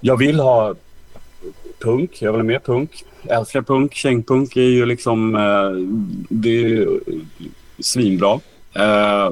Jag 0.00 0.16
vill 0.16 0.40
ha 0.40 0.74
punk, 1.80 2.22
jag 2.22 2.32
vill 2.32 2.40
ha 2.40 2.46
mer 2.46 2.58
punk. 2.58 3.04
Jag 3.22 3.38
älskar 3.38 3.62
punk, 3.62 3.94
kängpunk 3.94 4.56
är 4.56 4.60
ju 4.60 4.86
liksom, 4.86 5.34
eh, 5.34 5.70
det 6.28 6.48
är 6.48 6.68
ju 6.68 7.00
svinbra. 7.78 8.40
Eh, 8.74 9.30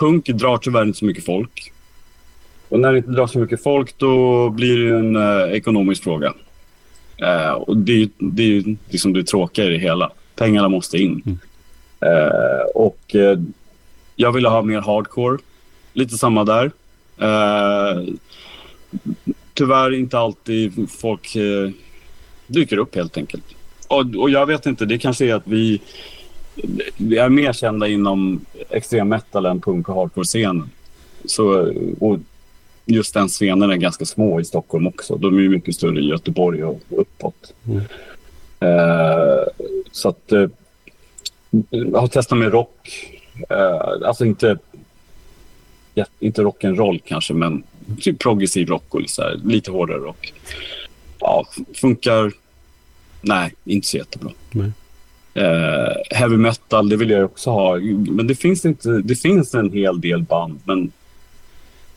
punk 0.00 0.26
drar 0.26 0.58
tyvärr 0.58 0.82
inte 0.82 0.98
så 0.98 1.04
mycket 1.04 1.24
folk. 1.24 1.72
Och 2.68 2.80
när 2.80 2.92
det 2.92 2.98
inte 2.98 3.10
drar 3.10 3.26
så 3.26 3.38
mycket 3.38 3.62
folk 3.62 3.98
då 3.98 4.48
blir 4.50 4.84
det 4.84 4.98
en 4.98 5.16
eh, 5.16 5.56
ekonomisk 5.56 6.04
fråga. 6.04 6.34
Eh, 7.16 7.52
och 7.52 7.76
det 7.76 8.02
är 8.02 8.08
det 8.18 8.42
är 8.42 8.46
ju 8.46 8.76
liksom 8.88 9.12
det 9.12 9.24
tråkiga 9.24 9.64
i 9.64 9.70
det 9.70 9.78
hela. 9.78 10.10
Pengarna 10.36 10.68
måste 10.68 10.98
in. 10.98 11.22
Mm. 11.26 11.38
Eh, 12.00 12.64
och 12.74 13.14
eh, 13.14 13.38
jag 14.16 14.32
ville 14.32 14.48
ha 14.48 14.62
mer 14.62 14.80
hardcore. 14.80 15.38
Lite 15.92 16.18
samma 16.18 16.44
där. 16.44 16.70
Eh, 17.18 18.02
tyvärr 19.54 19.94
inte 19.94 20.18
alltid 20.18 20.90
folk 20.90 21.36
eh, 21.36 21.70
dyker 22.46 22.78
upp 22.78 22.94
helt 22.94 23.16
enkelt. 23.16 23.44
Och, 23.88 24.16
och 24.16 24.30
jag 24.30 24.46
vet 24.46 24.66
inte, 24.66 24.84
det 24.84 24.98
kanske 24.98 25.26
är 25.26 25.34
att 25.34 25.46
vi, 25.46 25.80
vi 26.96 27.18
är 27.18 27.28
mer 27.28 27.52
kända 27.52 27.88
inom 27.88 28.40
extrem 28.70 29.08
metal 29.08 29.46
än 29.46 29.60
punk 29.60 29.88
och 29.88 29.94
hardcore-scenen. 29.94 30.70
Så, 31.24 31.72
och 32.00 32.18
just 32.88 33.14
den 33.14 33.28
scenen 33.28 33.70
är 33.70 33.76
ganska 33.76 34.04
små 34.04 34.40
i 34.40 34.44
Stockholm 34.44 34.86
också. 34.86 35.16
De 35.16 35.38
är 35.38 35.48
mycket 35.48 35.74
större 35.74 36.00
i 36.00 36.08
Göteborg 36.08 36.64
och 36.64 36.80
uppåt. 36.88 37.54
Mm. 37.66 37.82
Eh, 38.60 39.44
så 39.92 40.08
att 40.08 40.32
eh, 40.32 40.46
jag 41.70 42.00
har 42.00 42.08
testat 42.08 42.38
med 42.38 42.52
rock. 42.52 43.08
Eh, 43.50 44.08
alltså 44.08 44.24
inte, 44.24 44.58
ja, 45.94 46.04
inte 46.20 46.42
rock'n'roll 46.42 47.00
kanske, 47.04 47.34
men 47.34 47.62
typ 48.00 48.18
progressiv 48.18 48.68
rock 48.68 48.94
och 48.94 49.02
så 49.06 49.22
här, 49.22 49.40
lite 49.44 49.70
hårdare 49.70 49.98
rock. 49.98 50.34
Ja, 51.18 51.46
funkar. 51.74 52.32
Nej, 53.20 53.54
inte 53.64 53.86
så 53.86 53.96
jättebra. 53.96 54.32
Nej. 54.50 54.70
Eh, 55.34 55.92
heavy 56.10 56.36
metal, 56.36 56.88
det 56.88 56.96
vill 56.96 57.10
jag 57.10 57.24
också 57.24 57.50
ha. 57.50 57.76
Men 58.08 58.26
det 58.26 58.34
finns, 58.34 58.64
inte, 58.64 58.88
det 58.88 59.16
finns 59.16 59.54
en 59.54 59.72
hel 59.72 60.00
del 60.00 60.22
band, 60.22 60.60
men 60.64 60.92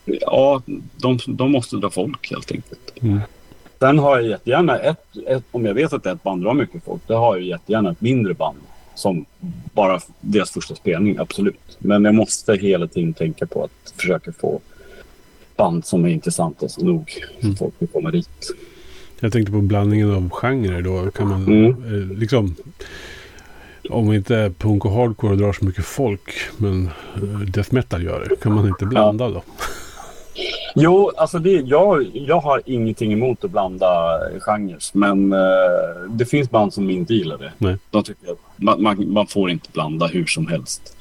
ja, 0.04 0.62
de, 0.96 1.18
de 1.26 1.52
måste 1.52 1.76
dra 1.76 1.90
folk 1.90 2.30
helt 2.30 2.52
enkelt. 2.52 2.92
Mm. 3.02 3.20
Sen 3.78 3.98
har 3.98 4.18
jag 4.20 4.28
jättegärna 4.28 4.78
ett, 4.78 5.16
ett, 5.26 5.44
om 5.50 5.66
jag 5.66 5.74
vet 5.74 5.92
att 5.92 6.06
ett 6.06 6.22
band 6.22 6.42
drar 6.42 6.54
mycket 6.54 6.84
folk, 6.84 7.02
då 7.06 7.14
har 7.16 7.36
jag 7.36 7.46
jättegärna 7.46 7.90
ett 7.90 8.00
mindre 8.00 8.34
band 8.34 8.56
som 8.94 9.24
bara 9.74 10.00
deras 10.20 10.50
första 10.50 10.74
spelning, 10.74 11.16
absolut. 11.18 11.76
Men 11.78 12.04
jag 12.04 12.14
måste 12.14 12.54
hela 12.54 12.86
tiden 12.86 13.14
tänka 13.14 13.46
på 13.46 13.64
att 13.64 13.92
försöka 13.96 14.32
få 14.32 14.60
band 15.56 15.86
som 15.86 16.04
är 16.04 16.08
intressanta 16.08 16.68
så 16.68 16.84
nog 16.84 17.10
så 17.40 17.46
Mm. 17.46 17.56
folk 17.56 17.74
vill 17.78 17.88
komma 17.88 18.10
dit. 18.10 18.28
Jag 19.20 19.32
tänkte 19.32 19.52
på 19.52 19.60
blandningen 19.60 20.14
av 20.14 20.30
genrer 20.30 20.82
då. 20.82 21.10
Kan 21.10 21.28
man 21.28 21.42
Mm. 21.46 21.70
eh, 21.70 22.18
liksom... 22.18 22.54
Om 23.90 24.12
inte 24.12 24.52
punk 24.58 24.84
och 24.84 24.92
hardcore 24.92 25.36
drar 25.36 25.52
så 25.52 25.64
mycket 25.64 25.84
folk, 25.84 26.30
men 26.56 26.86
eh, 27.16 27.22
death 27.40 27.74
metal 27.74 28.02
gör 28.02 28.26
det. 28.28 28.36
Kan 28.36 28.54
man 28.54 28.68
inte 28.68 28.86
blanda 28.86 29.28
då? 29.28 29.42
Jo, 30.74 31.12
alltså 31.16 31.38
det, 31.38 31.50
jag, 31.50 32.10
jag 32.14 32.40
har 32.40 32.62
ingenting 32.66 33.12
emot 33.12 33.44
att 33.44 33.50
blanda 33.50 34.20
genrer. 34.40 34.78
Men 34.92 35.32
eh, 35.32 35.38
det 36.10 36.24
finns 36.26 36.50
band 36.50 36.74
som 36.74 36.90
inte 36.90 37.14
gillar 37.14 37.38
det. 37.38 37.52
Nej. 37.58 37.76
De 37.90 38.02
tycker 38.02 38.32
att 38.32 38.38
man, 38.56 38.82
man, 38.82 39.12
man 39.12 39.26
får 39.26 39.50
inte 39.50 39.68
blanda 39.72 40.06
hur 40.06 40.26
som 40.26 40.46
helst. 40.46 40.96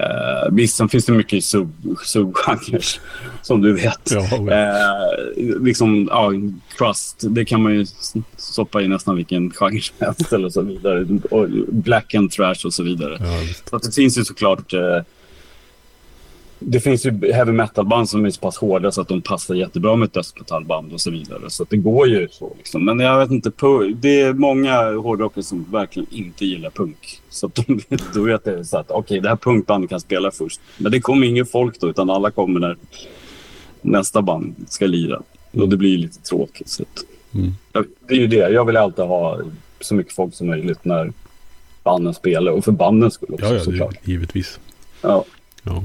Uh, 0.00 0.54
visst, 0.54 0.76
sen 0.76 0.88
finns 0.88 1.06
det 1.06 1.12
mycket 1.12 1.44
sub, 1.44 1.72
subgenrer 2.04 2.84
som 3.42 3.62
du 3.62 3.72
vet. 3.72 4.10
Ja, 4.10 4.52
Eh, 4.52 5.60
liksom, 5.60 6.08
ja, 6.10 6.30
crust, 6.76 7.24
det 7.28 7.44
kan 7.44 7.62
man 7.62 7.74
ju 7.74 7.86
stoppa 8.36 8.82
i 8.82 8.88
nästan 8.88 9.16
vilken 9.16 9.50
genre 9.50 9.80
som 9.80 9.96
helst 9.98 10.32
eller 10.32 10.48
så 10.48 10.62
vidare. 10.62 11.06
Och 11.30 11.48
black 11.68 12.14
and 12.14 12.30
trash 12.30 12.66
och 12.66 12.74
så 12.74 12.82
vidare. 12.82 13.16
ja. 13.20 13.54
Så 13.70 13.78
det 13.78 13.94
finns 13.94 14.18
ju 14.18 14.24
såklart... 14.24 14.72
Eh, 14.72 15.02
det 16.58 16.80
finns 16.80 17.06
ju 17.06 17.32
heavy 17.32 17.52
metal-band 17.52 18.08
som 18.08 18.24
är 18.24 18.30
så 18.30 18.40
pass 18.40 18.56
hårda 18.56 18.92
så 18.92 19.00
att 19.00 19.08
de 19.08 19.22
passar 19.22 19.54
jättebra 19.54 19.96
med 19.96 20.06
ett 20.06 20.12
dödsmetallband 20.12 20.92
och 20.92 21.00
så 21.00 21.10
vidare. 21.10 21.50
Så 21.50 21.66
det 21.70 21.76
går 21.76 22.08
ju 22.08 22.28
så. 22.30 22.52
Liksom. 22.58 22.84
Men 22.84 23.00
jag 23.00 23.18
vet 23.18 23.30
inte, 23.30 23.50
det 23.96 24.20
är 24.20 24.32
många 24.32 24.92
hårdrockare 24.92 25.44
som 25.44 25.66
verkligen 25.70 26.06
inte 26.10 26.46
gillar 26.46 26.70
punk. 26.70 27.20
Så 27.28 27.46
att 27.46 27.54
de, 27.54 27.80
då 28.14 28.22
vet 28.22 28.46
jag 28.46 28.66
så 28.66 28.78
att 28.78 28.90
okej, 28.90 29.20
det 29.20 29.28
här 29.28 29.36
punkbandet 29.36 29.90
kan 29.90 30.00
spela 30.00 30.30
först. 30.30 30.60
Men 30.78 30.92
det 30.92 31.00
kommer 31.00 31.26
ingen 31.26 31.46
folk 31.46 31.80
då, 31.80 31.88
utan 31.88 32.10
alla 32.10 32.30
kommer 32.30 32.60
när 32.60 32.76
nästa 33.82 34.22
band 34.22 34.54
ska 34.68 34.86
lira. 34.86 35.22
Och 35.52 35.68
det 35.68 35.76
blir 35.76 35.90
ju 35.90 35.96
lite 35.96 36.22
tråkigt. 36.22 36.68
Så 36.68 36.84
Mm. 37.34 37.52
Det 38.06 38.14
är 38.14 38.18
ju 38.18 38.26
det. 38.26 38.36
Jag 38.50 38.64
vill 38.64 38.76
alltid 38.76 39.04
ha 39.04 39.38
så 39.80 39.94
mycket 39.94 40.12
folk 40.14 40.34
som 40.34 40.46
möjligt 40.46 40.84
när 40.84 41.12
banden 41.82 42.14
spelar. 42.14 42.52
Och 42.52 42.64
för 42.64 42.72
bandens 42.72 43.14
skull 43.14 43.34
också 43.34 43.46
Ja, 43.46 43.54
ja, 43.54 43.60
såklart. 43.60 43.94
givetvis. 44.04 44.60
Ja, 45.02 45.24
Ja. 45.62 45.84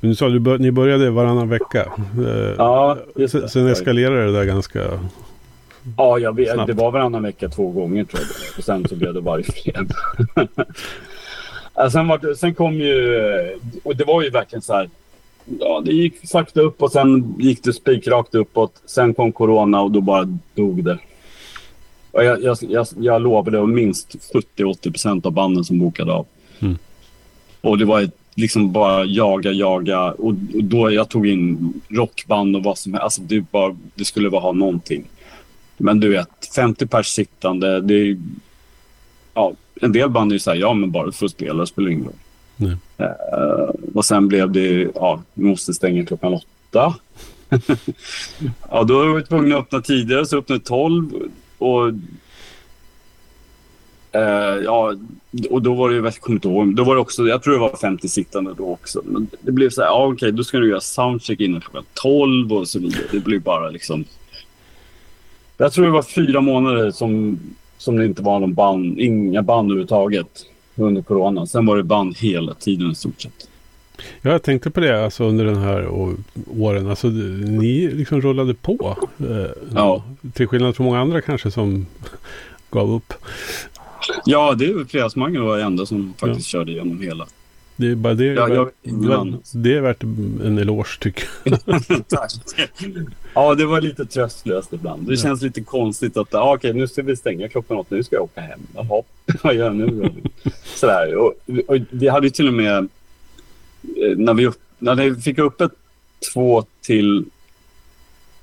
Men 0.00 0.10
du 0.10 0.16
sa 0.16 0.26
att 0.26 0.42
bör, 0.42 0.58
ni 0.58 0.70
började 0.70 1.10
varannan 1.10 1.48
vecka. 1.48 1.92
Eh, 2.26 2.54
ja 2.58 2.98
just 3.16 3.34
det. 3.34 3.48
sen 3.48 3.66
eskalerade 3.66 4.24
det 4.24 4.32
där 4.32 4.44
ganska... 4.44 4.80
Ja, 5.96 6.18
jag 6.18 6.36
vet. 6.36 6.52
snabbt. 6.52 6.66
Det 6.66 6.72
var 6.72 6.90
varannan 6.90 7.22
vecka 7.22 7.48
två 7.48 7.70
gånger 7.70 8.04
tror 8.04 8.22
jag. 8.22 8.58
Och 8.58 8.64
sen 8.64 8.88
så 8.88 8.96
blev 8.96 9.14
det 9.14 9.20
varje 9.20 9.44
fredag. 9.44 9.94
ja, 11.74 11.90
sen, 11.90 12.08
var, 12.08 12.34
sen 12.34 12.54
kom 12.54 12.74
ju... 12.74 13.20
Och 13.82 13.96
det 13.96 14.04
var 14.04 14.22
ju 14.22 14.30
verkligen 14.30 14.62
så 14.62 14.72
här. 14.72 14.90
Ja, 15.60 15.82
det 15.84 15.92
gick 15.92 16.28
sakta 16.28 16.60
upp 16.60 16.82
och 16.82 16.92
sen 16.92 17.34
gick 17.38 17.64
det 17.64 17.72
spikrakt 17.72 18.34
uppåt. 18.34 18.82
Sen 18.86 19.14
kom 19.14 19.32
corona 19.32 19.80
och 19.80 19.90
då 19.90 20.00
bara 20.00 20.38
dog 20.54 20.84
det. 20.84 20.98
Och 22.10 22.24
jag, 22.24 22.42
jag, 22.42 22.56
jag, 22.60 22.86
jag 22.98 23.22
lovade 23.22 23.66
minst 23.66 24.16
70-80 24.56 24.90
procent 24.90 25.26
av 25.26 25.32
banden 25.32 25.64
som 25.64 25.78
bokade 25.78 26.12
av. 26.12 26.26
Mm. 26.60 26.78
Och 27.60 27.78
det 27.78 27.84
var 27.84 28.00
ett, 28.00 28.16
liksom 28.34 28.72
bara 28.72 29.04
jaga, 29.04 29.52
jaga. 29.52 30.12
Och, 30.12 30.34
och 30.54 30.64
då 30.64 30.90
jag 30.92 31.08
tog 31.08 31.26
in 31.26 31.72
rockband 31.88 32.56
och 32.56 32.62
vad 32.62 32.78
som 32.78 32.92
helst. 32.92 33.04
Alltså 33.04 33.22
det, 33.22 33.40
bara, 33.40 33.76
det 33.94 34.04
skulle 34.04 34.30
bara 34.30 34.40
ha 34.40 34.52
någonting. 34.52 35.04
Men 35.76 36.00
du 36.00 36.08
vet, 36.08 36.28
50 36.54 36.86
pers 36.86 37.06
sittande. 37.06 37.80
Det 37.80 37.94
är, 37.94 38.18
ja, 39.34 39.52
en 39.80 39.92
del 39.92 40.10
band 40.10 40.32
är 40.32 40.34
ju 40.34 40.38
så 40.38 40.50
här, 40.50 40.58
ja 40.58 40.74
men 40.74 40.90
bara 40.90 41.12
för 41.12 41.26
att 41.26 41.32
spela 41.32 41.66
spelar 41.66 41.90
ingen 41.90 42.04
roll. 42.04 42.14
Nej. 42.56 42.76
Eh, 42.98 43.70
och 43.94 44.04
sen 44.04 44.28
blev 44.28 44.50
det, 44.52 44.90
ja, 44.94 45.22
vi 45.34 45.44
måste 45.44 45.74
stänga 45.74 46.06
klockan 46.06 46.34
åtta. 46.34 46.94
ja, 48.70 48.84
då 48.84 48.98
var 48.98 49.14
vi 49.14 49.22
tvungna 49.22 49.56
att 49.56 49.62
öppna 49.62 49.80
tidigare, 49.80 50.26
så 50.26 50.38
öppnade 50.38 50.60
tolv. 50.60 51.10
Och, 51.58 51.92
eh, 54.14 54.62
ja, 54.64 54.94
och 55.50 55.62
då 55.62 55.74
var 55.74 55.90
det, 55.90 55.96
jag 55.96 56.14
kommer 56.14 56.36
inte 56.36 56.48
ihåg, 56.48 56.74
då 56.76 56.84
var 56.84 56.94
det 56.94 57.00
också, 57.00 57.22
jag 57.22 57.42
tror 57.42 57.54
det 57.54 57.60
var 57.60 57.76
50 57.76 58.08
sittande 58.08 58.54
då 58.56 58.72
också. 58.72 59.02
Men 59.04 59.26
det 59.40 59.52
blev 59.52 59.70
så 59.70 59.80
här, 59.80 59.88
ja 59.88 60.06
okej, 60.06 60.32
då 60.32 60.44
ska 60.44 60.58
du 60.58 60.68
göra 60.68 60.80
soundcheck 60.80 61.40
innan 61.40 61.60
klockan 61.60 61.84
12 62.02 62.52
och 62.52 62.68
så 62.68 62.78
vidare. 62.78 63.02
Det 63.12 63.20
blev 63.20 63.42
bara 63.42 63.70
liksom... 63.70 64.04
Jag 65.56 65.72
tror 65.72 65.84
det 65.84 65.90
var 65.90 66.02
fyra 66.02 66.40
månader 66.40 66.90
som, 66.90 67.38
som 67.78 67.96
det 67.96 68.04
inte 68.04 68.22
var 68.22 68.40
någon 68.40 68.54
band, 68.54 69.00
inga 69.00 69.42
band 69.42 69.70
överhuvudtaget 69.70 70.46
under 70.76 71.02
corona. 71.02 71.46
Sen 71.46 71.66
var 71.66 71.76
det 71.76 71.82
band 71.82 72.16
hela 72.16 72.54
tiden 72.54 72.90
i 72.90 72.94
stort 72.94 73.20
sett. 73.20 73.48
Ja, 74.22 74.30
jag 74.30 74.42
tänkte 74.42 74.70
på 74.70 74.80
det 74.80 75.04
alltså, 75.04 75.24
under 75.24 75.44
den 75.44 75.56
här 75.56 75.88
åren. 76.58 76.90
Alltså, 76.90 77.06
ni 77.06 77.90
liksom 77.92 78.20
rullade 78.20 78.54
på. 78.54 78.96
Eh, 79.18 79.50
Ja. 79.74 80.04
Till 80.32 80.46
skillnad 80.46 80.76
från 80.76 80.84
många 80.86 81.00
andra 81.00 81.20
kanske 81.20 81.50
som 81.50 81.86
gav 82.70 82.92
upp. 82.94 83.12
Ja, 84.24 84.54
det 84.58 84.66
är 84.66 84.74
väl 84.74 84.86
Fredagsmangen 84.86 85.44
var 85.44 85.56
det 85.56 85.62
enda 85.62 85.86
som 85.86 86.14
faktiskt 86.18 86.46
körde 86.46 86.72
igenom 86.72 87.00
hela. 87.02 87.26
Det 87.76 87.86
är 87.86 87.94
bara 87.94 88.14
det. 88.14 88.24
Ja, 88.24 88.48
jag- 88.48 88.70
det 89.52 89.74
är 89.76 89.80
värt 89.80 90.02
en 90.02 90.58
eloge 90.58 90.98
tycker 91.00 91.28
jag. 91.44 91.58
Ja, 93.34 93.54
det 93.54 93.66
var 93.66 93.80
lite 93.80 94.04
tröstlöst 94.06 94.72
ibland. 94.72 95.06
Det 95.06 95.14
Ja. 95.14 95.20
känns 95.22 95.42
lite 95.42 95.60
konstigt 95.60 96.16
att 96.16 96.34
ah, 96.34 96.54
okej, 96.54 96.72
nu 96.74 96.88
ska 96.88 97.02
vi 97.02 97.16
stänga 97.16 97.48
klockan 97.48 97.76
åtta. 97.76 97.94
Nu 97.94 98.02
ska 98.04 98.16
jag 98.16 98.22
åka 98.22 98.40
hem. 98.40 98.60
Jaha, 98.74 99.02
vad 99.42 99.54
gör 99.54 99.64
jag 99.64 99.74
nu? 99.76 100.10
Sådär. 100.64 101.14
Och, 101.16 101.32
och 101.66 101.76
vi 101.90 102.08
hade 102.08 102.26
ju 102.26 102.30
till 102.30 102.48
och 102.48 102.54
med 102.54 102.76
eh, 102.78 104.16
när 104.16 104.34
vi, 104.34 104.46
upp, 104.46 104.58
när 104.78 104.94
vi 104.94 105.14
fick 105.20 105.38
upp 105.38 105.60
ett 105.60 105.72
två 106.34 106.64
till 106.82 107.24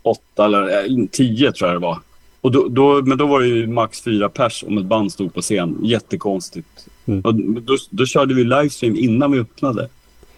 åtta 0.02 0.46
eller 0.46 0.70
eh, 0.86 1.06
tio 1.12 1.52
tror 1.52 1.70
jag 1.72 1.82
det 1.82 1.86
var. 1.86 2.00
Och 2.42 2.52
då, 2.52 2.68
då, 2.68 3.02
men 3.02 3.18
då 3.18 3.26
var 3.26 3.42
det 3.42 3.48
ju 3.48 3.68
max 3.68 4.02
fyra 4.02 4.30
pers 4.30 4.64
om 4.68 4.78
ett 4.78 4.86
band 4.86 5.12
stod 5.12 5.34
på 5.34 5.42
scen. 5.42 5.78
Jättekonstigt. 5.84 6.88
Mm. 7.06 7.22
Och 7.22 7.36
då, 7.36 7.78
då 7.90 8.06
körde 8.06 8.34
vi 8.34 8.44
livestream 8.44 8.96
innan 8.96 9.32
vi 9.32 9.40
öppnade. 9.40 9.90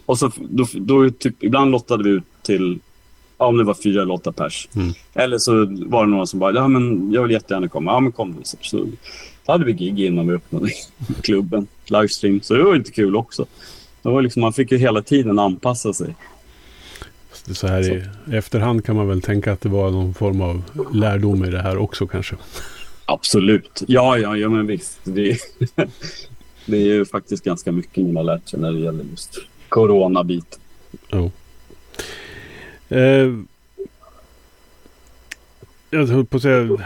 Och 0.06 0.20
så, 0.20 0.32
då, 0.50 0.68
då 0.74 1.10
typ, 1.10 1.44
ibland 1.44 1.72
lottade 1.72 2.04
vi 2.04 2.10
ut 2.10 2.24
till, 2.42 2.80
ja, 3.38 3.46
om 3.46 3.58
det 3.58 3.64
var 3.64 3.74
fyra 3.74 4.02
eller 4.02 4.14
åtta 4.14 4.32
pers. 4.32 4.68
Mm. 4.76 4.94
Eller 5.14 5.38
så 5.38 5.52
var 5.70 6.06
det 6.06 6.12
någon 6.12 6.28
som 6.28 6.40
bara, 6.40 6.54
ja 6.54 6.68
men 6.68 7.12
jag 7.14 7.24
vill 7.24 7.32
jättegärna 7.32 7.68
komma. 7.68 7.92
Ja 7.92 8.00
men 8.00 8.12
kom 8.12 8.36
du. 8.38 8.40
Så, 8.44 8.58
så 8.62 8.78
då 9.46 9.52
hade 9.52 9.66
vi 9.66 9.74
gig 9.74 10.00
innan 10.00 10.28
vi 10.28 10.34
öppnade 10.34 10.70
klubben. 11.22 11.68
Livestream. 11.86 12.42
Så 12.42 12.54
det 12.54 12.64
var 12.64 12.76
inte 12.76 12.92
kul 12.92 13.16
också. 13.16 13.46
Det 14.02 14.10
var 14.10 14.22
liksom, 14.22 14.42
man 14.42 14.54
fick 14.54 14.72
ju 14.72 14.78
hela 14.78 15.02
tiden 15.02 15.40
anpassa 15.40 15.94
sig. 15.94 16.16
Så 17.52 17.68
här 17.68 17.94
i 17.94 18.04
efterhand 18.36 18.86
kan 18.86 18.96
man 18.96 19.08
väl 19.08 19.22
tänka 19.22 19.52
att 19.52 19.62
det 19.62 19.70
var 19.70 19.92
någon 19.92 20.14
form 20.14 20.42
av 20.42 20.64
lärdom 20.94 21.46
i 21.46 21.50
det 21.50 21.62
här 21.62 21.78
också 21.78 22.08
kanske. 22.08 22.36
Absolut. 23.06 23.84
Ja, 23.88 24.18
ja, 24.18 24.38
ja 24.38 24.50
men 24.50 24.68
visst. 24.68 25.00
Det, 25.04 25.38
det 26.66 26.78
är 26.78 26.86
ju 26.86 27.06
faktiskt 27.06 27.44
ganska 27.44 27.72
mycket 27.72 28.04
man 28.04 28.16
har 28.16 28.24
lärt 28.24 28.50
sig 28.50 28.60
när 28.60 28.72
det 28.72 28.80
gäller 28.80 29.04
just 29.12 29.40
coronabiten. 29.70 30.60
Jo. 31.12 31.32
Eh, 32.90 33.34
jag 35.90 36.08
höll 36.08 36.26
på 36.26 36.38
att 36.38 36.44
säga, 36.44 36.78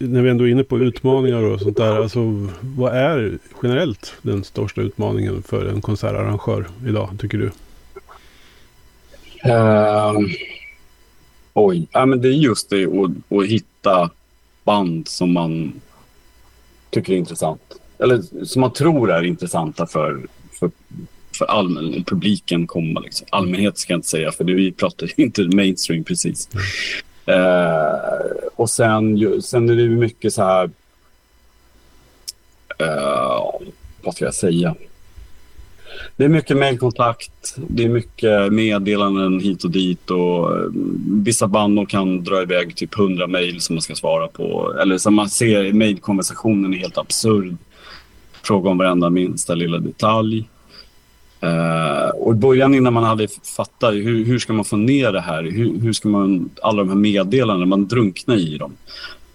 när 0.00 0.22
vi 0.22 0.30
ändå 0.30 0.46
är 0.46 0.50
inne 0.50 0.64
på 0.64 0.78
utmaningar 0.78 1.42
och 1.42 1.60
sånt 1.60 1.76
där. 1.76 2.02
Alltså, 2.02 2.48
vad 2.60 2.96
är 2.96 3.38
generellt 3.62 4.14
den 4.22 4.44
största 4.44 4.80
utmaningen 4.80 5.42
för 5.42 5.66
en 5.66 5.80
konsertarrangör 5.80 6.66
idag, 6.86 7.10
tycker 7.20 7.38
du? 7.38 7.50
Ehm, 9.42 10.28
oj, 11.54 11.88
ja, 11.92 12.06
men 12.06 12.20
det 12.20 12.28
är 12.28 12.32
just 12.32 12.70
det 12.70 12.84
att, 12.84 13.38
att 13.38 13.46
hitta 13.46 14.10
band 14.64 15.08
som 15.08 15.32
man 15.32 15.80
tycker 16.90 17.12
är 17.12 17.16
intressant. 17.16 17.62
Eller 17.98 18.44
som 18.44 18.60
man 18.60 18.72
tror 18.72 19.10
är 19.10 19.22
intressanta 19.22 19.86
för, 19.86 20.26
för, 20.52 20.70
för 21.38 21.46
allmän, 21.46 22.04
publiken 22.04 22.66
komma. 22.66 23.00
Liksom. 23.00 23.26
Allmänhet 23.30 23.78
ska 23.78 23.92
jag 23.92 23.98
inte 23.98 24.08
säga, 24.08 24.32
för 24.32 24.44
det, 24.44 24.54
vi 24.54 24.72
pratar 24.72 25.20
inte 25.20 25.42
mainstream 25.42 26.04
precis. 26.04 26.48
Uh, 27.28 28.46
och 28.56 28.70
sen, 28.70 29.42
sen 29.42 29.68
är 29.68 29.74
det 29.74 29.88
mycket 29.88 30.34
så 30.34 30.42
här... 30.42 30.70
Uh, 32.82 33.68
vad 34.02 34.14
ska 34.14 34.24
jag 34.24 34.34
säga? 34.34 34.74
Det 36.18 36.24
är 36.24 36.28
mycket 36.28 36.56
mejlkontakt, 36.56 37.56
det 37.56 37.84
är 37.84 37.88
mycket 37.88 38.52
meddelanden 38.52 39.40
hit 39.40 39.64
och 39.64 39.70
dit 39.70 40.10
och 40.10 40.56
eh, 40.56 40.64
vissa 41.24 41.46
band 41.46 41.88
kan 41.88 42.24
dra 42.24 42.42
iväg 42.42 42.76
typ 42.76 42.98
100 42.98 43.26
mejl 43.26 43.60
som 43.60 43.74
man 43.74 43.82
ska 43.82 43.94
svara 43.94 44.28
på. 44.28 44.74
Eller 44.82 44.98
som 44.98 45.14
man 45.14 45.28
ser, 45.28 45.72
mejlkonversationen 45.72 46.74
är 46.74 46.78
helt 46.78 46.98
absurd. 46.98 47.56
Fråga 48.42 48.70
om 48.70 48.78
varenda 48.78 49.10
minsta 49.10 49.54
lilla 49.54 49.78
detalj. 49.78 50.48
Uh, 51.44 52.08
och 52.08 52.32
i 52.32 52.36
början 52.36 52.74
innan 52.74 52.92
man 52.92 53.04
hade 53.04 53.28
fattat 53.56 53.94
hur, 53.94 54.24
hur 54.24 54.38
ska 54.38 54.52
man 54.52 54.64
få 54.64 54.76
ner 54.76 55.12
det 55.12 55.20
här, 55.20 55.42
hur, 55.42 55.80
hur 55.80 55.92
ska 55.92 56.08
man, 56.08 56.50
alla 56.62 56.78
de 56.78 56.88
här 56.88 56.96
meddelandena, 56.96 57.66
man 57.66 57.88
drunknar 57.88 58.36
i 58.36 58.58
dem. 58.58 58.72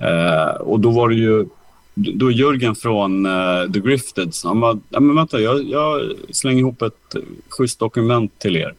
Uh, 0.02 0.62
och 0.62 0.80
då 0.80 0.92
var 0.92 1.10
det 1.10 1.16
ju 1.16 1.46
då 1.94 2.32
Jörgen 2.32 2.76
från 2.76 3.26
uh, 3.26 3.72
The 3.72 3.80
Grifteds, 3.80 4.44
han 4.44 4.60
bara, 4.60 4.80
ja, 4.90 5.00
men 5.00 5.16
vänta, 5.16 5.40
jag, 5.40 5.64
jag 5.64 6.12
slänger 6.30 6.60
ihop 6.60 6.82
ett 6.82 7.16
schysst 7.50 7.80
dokument 7.80 8.40
till 8.40 8.56
er. 8.56 8.74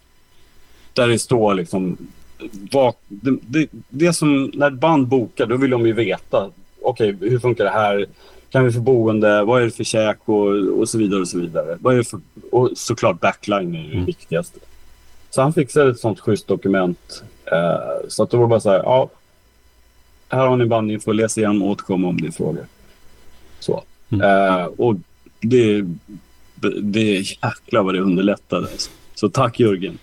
Där 0.93 1.09
det 1.09 1.19
står 1.19 1.55
liksom, 1.55 1.97
vad, 2.73 2.95
det, 3.09 3.37
det, 3.41 3.69
det 3.89 4.13
som, 4.13 4.51
när 4.55 4.67
ett 4.67 4.81
band 4.81 5.07
bokar, 5.07 5.47
då 5.47 5.57
vill 5.57 5.71
de 5.71 5.87
ju 5.87 5.93
veta, 5.93 6.51
okej, 6.83 7.15
okay, 7.15 7.31
hur 7.31 7.39
funkar 7.39 7.65
det 7.65 7.71
här? 7.71 8.07
kan 8.55 8.65
vi 8.65 8.73
få 8.73 8.81
boende? 8.81 9.45
Vad 9.45 9.61
är 9.61 9.65
det 9.65 9.71
för 9.71 9.85
käk? 9.85 10.19
Och, 10.25 10.79
och 10.79 10.89
så 10.89 10.99
vidare. 10.99 11.21
Och 11.21 11.29
så 11.29 11.39
vidare. 11.39 11.79
Vad 11.81 11.99
är 11.99 12.03
för, 12.03 12.21
och 12.51 12.71
såklart 12.77 13.21
backline 13.21 13.75
är 13.75 13.79
ju 13.79 13.89
det 13.89 13.95
mm. 13.95 14.05
viktigaste. 14.05 14.61
Så 15.31 15.43
han 15.43 15.53
fixade 15.53 15.91
ett 15.91 15.99
sånt 15.99 16.21
schysst 16.21 16.47
dokument. 16.47 17.23
Uh, 17.53 18.09
så 18.09 18.23
att 18.23 18.31
då 18.31 18.37
var 18.37 18.45
det 18.45 18.49
bara 18.49 18.61
så 18.61 18.71
här, 18.71 18.79
ja. 18.79 19.11
Här 20.29 20.47
har 20.47 20.57
ni 20.57 20.67
bandinfo, 20.67 21.13
läs 21.13 21.39
igen 21.39 21.63
och 21.63 21.69
återkom 21.69 22.05
om 22.05 22.21
det 22.21 22.27
är 22.27 22.31
frågor. 22.33 22.67
Så. 23.65 23.83
Mm. 24.11 24.27
Uh, 24.27 24.65
och 24.65 24.97
det, 25.41 25.85
det 26.83 27.13
jäklar 27.19 27.83
vad 27.83 27.95
det 27.95 28.01
underlättade. 28.01 28.69
Så 29.15 29.29
tack 29.29 29.61
Jörgen. 29.61 29.99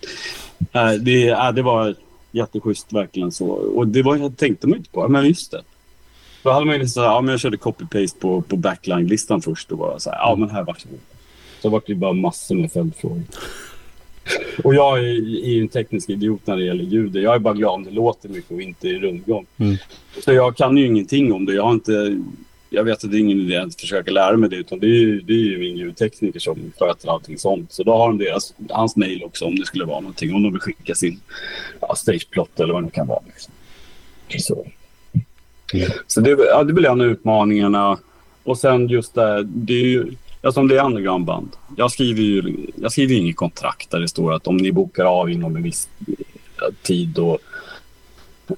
Uh, 0.76 0.92
det, 1.00 1.30
uh, 1.30 1.52
det 1.52 1.62
var 1.62 1.94
jätteschysst 2.30 2.92
verkligen 2.92 3.32
så. 3.32 3.46
Och 3.48 3.86
det 3.86 4.02
var, 4.02 4.16
jag 4.16 4.36
tänkte 4.36 4.66
man 4.66 4.78
inte 4.78 4.90
på. 4.90 5.08
Men 5.08 5.26
just 5.26 5.50
det. 5.50 5.62
Då 6.42 6.50
hade 6.50 6.66
man 6.66 6.74
ju 6.74 6.80
liksom, 6.80 7.02
ja, 7.02 7.20
men 7.20 7.30
jag 7.30 7.40
körde 7.40 7.56
copy-paste 7.56 8.20
på, 8.20 8.42
på 8.42 8.56
backline-listan 8.56 9.42
först 9.42 9.72
och 9.72 9.78
bara 9.78 9.98
så 9.98 10.10
här, 10.10 10.18
ja 10.18 10.36
men 10.38 10.50
här 10.50 10.62
varsågod. 10.62 10.98
Så 11.60 11.68
var 11.68 11.82
det 11.86 11.94
bara 11.94 12.12
massor 12.12 12.54
med 12.54 12.72
följdfrågor. 12.72 13.22
Och 14.64 14.74
jag 14.74 14.98
är, 14.98 15.44
är 15.46 15.60
en 15.60 15.68
teknisk 15.68 16.10
idiot 16.10 16.46
när 16.46 16.56
det 16.56 16.64
gäller 16.64 16.84
ljud. 16.84 17.16
Jag 17.16 17.34
är 17.34 17.38
bara 17.38 17.54
glad 17.54 17.74
om 17.74 17.84
det 17.84 17.90
låter 17.90 18.28
mycket 18.28 18.50
och 18.50 18.62
inte 18.62 18.88
i 18.88 18.98
rundgång. 18.98 19.46
Mm. 19.56 19.76
Så 20.24 20.32
jag 20.32 20.56
kan 20.56 20.76
ju 20.76 20.86
ingenting 20.86 21.32
om 21.32 21.46
det. 21.46 21.54
Jag 21.54 21.62
har 21.62 21.72
inte... 21.72 22.22
Jag 22.74 22.84
vet 22.84 23.04
att 23.04 23.10
det 23.10 23.16
är 23.16 23.20
ingen 23.20 23.40
idé 23.40 23.56
att 23.56 23.80
försöka 23.80 24.10
lära 24.10 24.36
mig 24.36 24.50
det. 24.50 24.56
Utan 24.56 24.78
det 24.78 24.86
är 24.86 25.00
ju, 25.00 25.20
det 25.20 25.32
är 25.32 25.36
ju 25.36 25.58
min 25.58 25.76
ljudtekniker 25.76 26.40
som 26.40 26.72
sköter 26.78 27.08
allting 27.08 27.38
sånt. 27.38 27.72
Så 27.72 27.82
då 27.82 27.96
har 27.96 28.08
de 28.08 28.18
deras, 28.18 28.54
hans 28.70 28.96
mail 28.96 29.24
också 29.24 29.44
om 29.44 29.56
det 29.56 29.64
skulle 29.64 29.84
vara 29.84 30.00
någonting. 30.00 30.34
Om 30.34 30.42
de 30.42 30.52
vill 30.52 30.60
skicka 30.60 30.94
sin 30.94 31.20
ja, 31.80 31.94
stageplot 31.94 32.60
eller 32.60 32.74
vad 32.74 32.84
det 32.84 32.90
kan 32.90 33.06
vara. 33.06 33.20
Liksom. 33.26 33.52
Så. 34.38 34.66
Så 36.06 36.20
det, 36.20 36.30
ja, 36.30 36.64
det 36.64 36.72
blir 36.72 36.88
en 36.88 37.00
av 37.00 37.06
utmaningarna. 37.06 37.98
Och 38.44 38.58
sen 38.58 38.88
just 38.88 39.14
det, 39.14 39.42
det 39.42 39.74
är 39.74 39.86
ju, 39.86 40.12
alltså 40.42 40.60
om 40.60 40.68
det 40.68 40.78
är 40.78 40.84
undergroundband. 40.84 41.48
Jag 41.76 41.90
skriver 41.90 42.22
ju 42.22 42.56
jag 42.76 42.92
skriver 42.92 43.14
inget 43.14 43.36
kontrakt 43.36 43.90
där 43.90 44.00
det 44.00 44.08
står 44.08 44.32
att 44.32 44.46
om 44.46 44.56
ni 44.56 44.72
bokar 44.72 45.04
av 45.04 45.30
inom 45.30 45.56
en 45.56 45.62
viss 45.62 45.88
eh, 46.08 46.74
tid 46.82 47.08
då, 47.08 47.38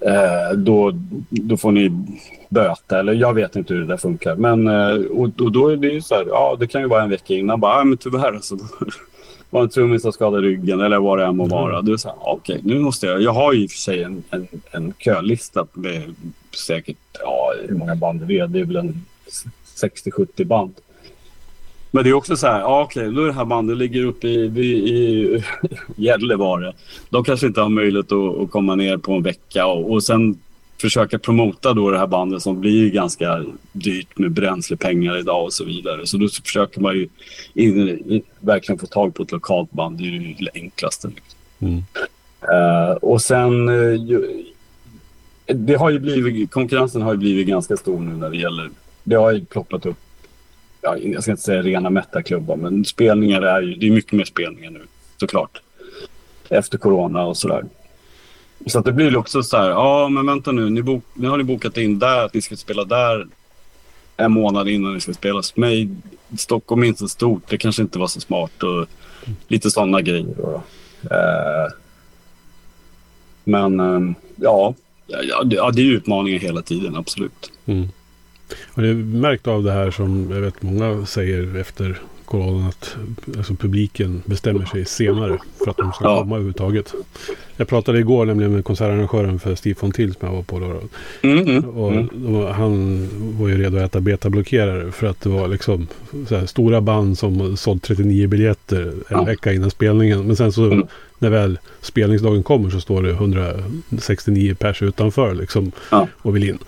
eh, 0.00 0.56
då, 0.56 0.92
då 1.30 1.56
får 1.56 1.72
ni 1.72 1.92
böta. 2.48 2.98
Eller 2.98 3.12
jag 3.12 3.34
vet 3.34 3.56
inte 3.56 3.74
hur 3.74 3.80
det 3.80 3.86
där 3.86 3.96
funkar. 3.96 4.36
Men, 4.36 4.66
eh, 4.66 5.06
och, 5.06 5.40
och, 5.40 5.52
då 5.52 5.68
är 5.68 5.76
det 5.76 5.88
ju 5.88 6.00
så 6.00 6.14
här, 6.14 6.24
ja 6.28 6.56
det 6.60 6.66
kan 6.66 6.80
ju 6.80 6.88
vara 6.88 7.02
en 7.02 7.10
vecka 7.10 7.34
innan. 7.34 7.60
Bara, 7.60 7.78
ja, 7.78 7.84
men 7.84 7.98
tyvärr 7.98 8.32
alltså. 8.32 8.58
var 9.50 9.62
en 9.62 9.68
trummis 9.68 10.02
som 10.02 10.12
skadade 10.12 10.42
ryggen 10.42 10.80
eller 10.80 10.98
vad 10.98 11.18
det 11.18 11.24
än 11.24 11.36
må 11.36 11.46
vara. 11.46 11.74
Mm. 11.74 11.84
Du 11.84 11.98
säger 11.98 12.16
okej, 12.20 12.56
okay, 12.58 12.74
nu 12.74 12.80
måste 12.80 13.06
jag. 13.06 13.22
Jag 13.22 13.32
har 13.32 13.52
ju 13.52 13.62
i 13.62 13.66
och 13.66 13.70
för 13.70 13.78
sig 13.78 14.02
en, 14.02 14.24
en, 14.30 14.48
en 14.70 14.92
kölista 14.98 15.66
med 15.72 16.14
säkert, 16.66 16.96
ja, 17.20 17.52
hur 17.68 17.76
många 17.76 17.94
band 17.94 18.20
det 18.20 18.38
är. 18.38 18.46
Det 18.46 18.60
är 18.60 18.64
väl 18.64 18.76
en 18.76 19.04
60-70 19.76 20.44
band. 20.44 20.74
Men 21.94 22.04
det 22.04 22.10
är 22.10 22.14
också 22.14 22.36
så 22.36 22.46
här, 22.46 22.60
ja, 22.60 22.82
okej, 22.82 23.12
då 23.12 23.22
är 23.22 23.26
det 23.26 23.32
här 23.32 23.44
bandet 23.44 23.76
ligger 23.76 24.04
uppe 24.04 24.28
i, 24.28 24.44
i, 24.44 24.62
i 24.62 25.44
Gällivare. 25.96 26.72
De 27.10 27.24
kanske 27.24 27.46
inte 27.46 27.60
har 27.60 27.68
möjlighet 27.68 28.12
att, 28.12 28.38
att 28.38 28.50
komma 28.50 28.74
ner 28.74 28.96
på 28.96 29.12
en 29.12 29.22
vecka 29.22 29.66
och, 29.66 29.92
och 29.92 30.02
sen 30.02 30.38
försöka 30.80 31.18
promota 31.18 31.72
då 31.72 31.90
det 31.90 31.98
här 31.98 32.06
bandet 32.06 32.42
som 32.42 32.60
blir 32.60 32.90
ganska 32.90 33.44
dyrt 33.72 34.18
med 34.18 34.32
bränslepengar 34.32 35.18
idag 35.18 35.44
och 35.44 35.52
så 35.52 35.64
vidare. 35.64 36.06
Så 36.06 36.16
då 36.16 36.28
försöker 36.28 36.80
man 36.80 36.94
ju 36.94 37.08
in, 37.54 37.88
in, 37.88 38.22
verkligen 38.40 38.78
få 38.78 38.86
tag 38.86 39.14
på 39.14 39.22
ett 39.22 39.32
lokalt 39.32 39.72
band. 39.72 39.98
Det 39.98 40.04
är 40.04 40.06
ju 40.06 40.34
det 40.34 40.50
enklaste. 40.54 41.10
Mm. 41.58 41.76
Uh, 41.76 42.92
och 42.92 43.22
sen 43.22 43.68
uh, 43.68 44.20
det 45.46 45.74
har 45.74 45.90
ju 45.90 45.98
blivit, 45.98 46.50
konkurrensen 46.50 47.02
har 47.02 47.12
ju 47.12 47.18
blivit 47.18 47.46
ganska 47.46 47.76
stor 47.76 48.00
nu 48.00 48.16
när 48.16 48.30
det 48.30 48.36
gäller... 48.36 48.70
Det 49.04 49.14
har 49.14 49.32
ju 49.32 49.44
ploppat 49.44 49.86
upp, 49.86 49.96
ja, 50.84 50.96
jag 50.98 51.22
ska 51.22 51.30
inte 51.30 51.42
säga 51.42 51.62
rena 51.62 51.90
mättarklubbar, 51.90 52.56
men 52.56 52.84
spelningar 52.84 53.42
är 53.42 53.62
ju... 53.62 53.74
Det 53.74 53.86
är 53.86 53.90
mycket 53.90 54.12
mer 54.12 54.24
spelningar 54.24 54.70
nu, 54.70 54.82
såklart. 55.16 55.60
Efter 56.48 56.78
corona 56.78 57.24
och 57.24 57.36
sådär. 57.36 57.64
Så 58.66 58.78
att 58.78 58.84
det 58.84 58.92
blir 58.92 59.16
också 59.16 59.42
så 59.42 59.56
här, 59.56 59.70
ja 59.70 60.08
men 60.08 60.26
vänta 60.26 60.52
nu, 60.52 60.70
ni 60.70 60.82
bok, 60.82 61.04
nu 61.14 61.28
har 61.28 61.38
ni 61.38 61.44
bokat 61.44 61.76
in 61.76 61.98
där 61.98 62.24
att 62.24 62.34
ni 62.34 62.42
ska 62.42 62.56
spela 62.56 62.84
där 62.84 63.26
en 64.16 64.32
månad 64.32 64.68
innan 64.68 64.94
ni 64.94 65.00
ska 65.00 65.12
spela 65.12 65.38
hos 65.38 65.56
mig. 65.56 65.88
Stockholm 66.38 66.82
är 66.82 66.86
inte 66.86 67.00
så 67.00 67.08
stort, 67.08 67.42
det 67.48 67.58
kanske 67.58 67.82
inte 67.82 67.98
var 67.98 68.06
så 68.06 68.20
smart 68.20 68.62
och 68.62 68.86
lite 69.48 69.70
sådana 69.70 70.00
grejer. 70.00 70.34
Då. 70.36 70.62
Eh, 71.10 71.72
men 73.44 73.80
eh, 73.80 74.14
ja, 74.36 74.74
Ja, 75.06 75.44
det, 75.44 75.56
ja, 75.56 75.70
det 75.70 75.82
är 75.82 75.86
utmaningar 75.86 76.38
hela 76.38 76.62
tiden, 76.62 76.96
absolut. 76.96 77.52
Mm. 77.66 77.88
Och 78.74 78.82
det 78.82 78.88
är 78.88 78.94
märkt 78.94 79.46
av 79.46 79.62
det 79.62 79.72
här 79.72 79.90
som 79.90 80.30
jag 80.30 80.40
vet 80.40 80.62
många 80.62 81.06
säger 81.06 81.56
efter 81.56 82.00
corona 82.24 82.68
att 82.68 82.96
alltså, 83.36 83.54
publiken 83.54 84.22
bestämmer 84.24 84.66
sig 84.66 84.84
senare 84.84 85.38
för 85.64 85.70
att 85.70 85.76
de 85.76 85.92
ska 85.92 86.04
ja. 86.04 86.18
komma 86.18 86.34
överhuvudtaget. 86.34 86.94
Jag 87.56 87.68
pratade 87.68 87.98
igår 87.98 88.26
nämligen 88.26 88.52
med 88.52 88.64
konsertarrangören 88.64 89.38
för 89.38 89.54
Steve 89.54 89.74
Fontill 89.74 90.14
som 90.14 90.28
jag 90.28 90.34
var 90.34 90.42
på. 90.42 90.58
Då. 90.58 90.80
Mm, 91.28 91.48
mm, 91.48 91.64
och 91.64 92.04
då, 92.12 92.48
han 92.48 93.08
var 93.38 93.48
ju 93.48 93.58
redo 93.58 93.76
att 93.76 93.82
äta 93.82 94.00
betablockerare 94.00 94.92
för 94.92 95.06
att 95.06 95.20
det 95.20 95.28
var 95.28 95.48
liksom 95.48 95.86
här, 96.30 96.46
stora 96.46 96.80
band 96.80 97.18
som 97.18 97.56
sålt 97.56 97.82
39 97.82 98.28
biljetter 98.28 98.92
en 99.08 99.24
vecka 99.24 99.52
innan 99.52 99.70
spelningen. 99.70 100.26
Men 100.26 100.36
sen 100.36 100.52
så 100.52 100.64
mm. 100.64 100.86
när 101.18 101.30
väl 101.30 101.58
spelningsdagen 101.80 102.42
kommer 102.42 102.70
så 102.70 102.80
står 102.80 103.02
det 103.02 103.10
169 103.10 104.54
pers 104.54 104.82
utanför 104.82 105.34
liksom 105.34 105.72
och 106.22 106.36
vill 106.36 106.48
in. 106.48 106.58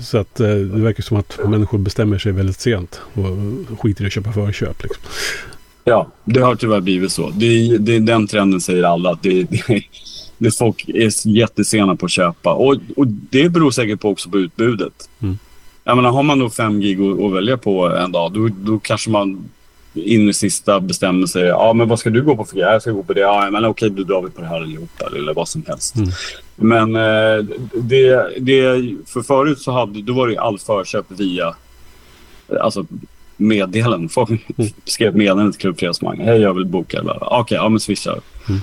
Så 0.00 0.18
att 0.18 0.40
eh, 0.40 0.48
det 0.48 0.80
verkar 0.80 1.02
som 1.02 1.16
att 1.16 1.38
människor 1.48 1.78
bestämmer 1.78 2.18
sig 2.18 2.32
väldigt 2.32 2.60
sent 2.60 3.00
och 3.14 3.80
skiter 3.80 4.04
i 4.04 4.06
att 4.06 4.12
köpa 4.12 4.32
förköp. 4.32 4.82
Liksom. 4.82 5.02
Ja, 5.84 6.06
det 6.24 6.40
har 6.40 6.54
tyvärr 6.54 6.80
blivit 6.80 7.12
så. 7.12 7.30
Det, 7.30 7.78
det, 7.78 7.98
den 7.98 8.26
trenden 8.26 8.60
säger 8.60 8.82
alla. 8.82 9.10
Att 9.10 9.22
det, 9.22 9.42
det, 9.42 9.82
det 10.38 10.58
folk 10.58 10.88
är 10.88 11.28
jättesena 11.28 11.96
på 11.96 12.06
att 12.06 12.12
köpa. 12.12 12.52
Och, 12.52 12.76
och 12.96 13.06
det 13.06 13.48
beror 13.48 13.70
säkert 13.70 14.00
på 14.00 14.08
också 14.08 14.30
på 14.30 14.38
utbudet. 14.38 15.08
Mm. 15.22 15.38
Jag 15.84 15.96
menar, 15.96 16.10
har 16.10 16.22
man 16.22 16.38
då 16.38 16.50
fem 16.50 16.80
gig 16.80 17.00
att, 17.00 17.22
att 17.22 17.32
välja 17.32 17.56
på 17.56 17.96
en 17.96 18.12
dag, 18.12 18.32
då, 18.32 18.48
då 18.48 18.78
kanske 18.78 19.10
man 19.10 19.48
in 19.96 20.28
i 20.28 20.34
sista 20.34 20.80
bestämmer 20.80 21.26
sig. 21.26 21.42
Ja, 21.42 21.72
men 21.72 21.88
vad 21.88 21.98
ska 21.98 22.10
du 22.10 22.22
gå 22.22 22.36
på 22.36 22.44
för 22.44 22.58
Jag 22.58 22.82
ska 22.82 22.90
gå 22.90 23.02
på 23.02 23.12
det. 23.12 23.20
Ja, 23.20 23.50
men 23.50 23.64
okej, 23.64 23.90
då 23.90 24.02
drar 24.02 24.22
vi 24.22 24.30
på 24.30 24.40
det 24.40 24.46
här 24.46 24.56
allihopa 24.56 25.06
eller 25.16 25.34
vad 25.34 25.48
som 25.48 25.64
helst. 25.66 25.96
Mm. 25.96 26.10
Men 26.56 26.96
eh, 26.96 27.44
det, 27.74 28.30
det, 28.38 28.94
för 29.06 29.22
förut 29.22 29.58
så 29.58 29.72
hade, 29.72 30.02
då 30.02 30.12
var 30.12 30.28
det 30.28 30.38
all 30.38 30.58
förköp 30.58 31.04
via 31.08 31.54
alltså 32.60 32.86
meddelanden. 33.36 34.08
Folk 34.08 34.30
mm. 34.30 34.70
skrev 34.84 35.16
meddelanden 35.16 35.52
till 35.52 35.60
Klubbfredagsmang. 35.60 36.20
Hej, 36.20 36.40
jag 36.40 36.54
vill 36.54 36.66
boka. 36.66 37.00
Okej, 37.02 37.40
okay, 37.40 37.56
ja 37.56 37.68
men 37.68 37.80
swisha. 37.80 38.10
Mm. 38.48 38.60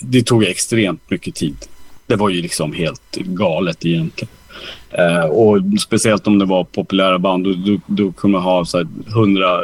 Det 0.00 0.22
tog 0.22 0.44
extremt 0.44 1.10
mycket 1.10 1.34
tid. 1.34 1.56
Det 2.06 2.16
var 2.16 2.28
ju 2.28 2.42
liksom 2.42 2.72
helt 2.72 3.16
galet 3.16 3.86
egentligen. 3.86 4.35
Eh, 4.98 5.24
och 5.24 5.58
speciellt 5.80 6.26
om 6.26 6.38
det 6.38 6.44
var 6.44 6.64
populära 6.64 7.18
band, 7.18 7.44
då, 7.44 7.52
då, 7.52 7.80
då 7.86 8.12
kunde 8.12 8.38
man 8.38 8.42
ha 8.42 8.64
så 8.64 8.78
här 8.78 8.86
100, 9.08 9.60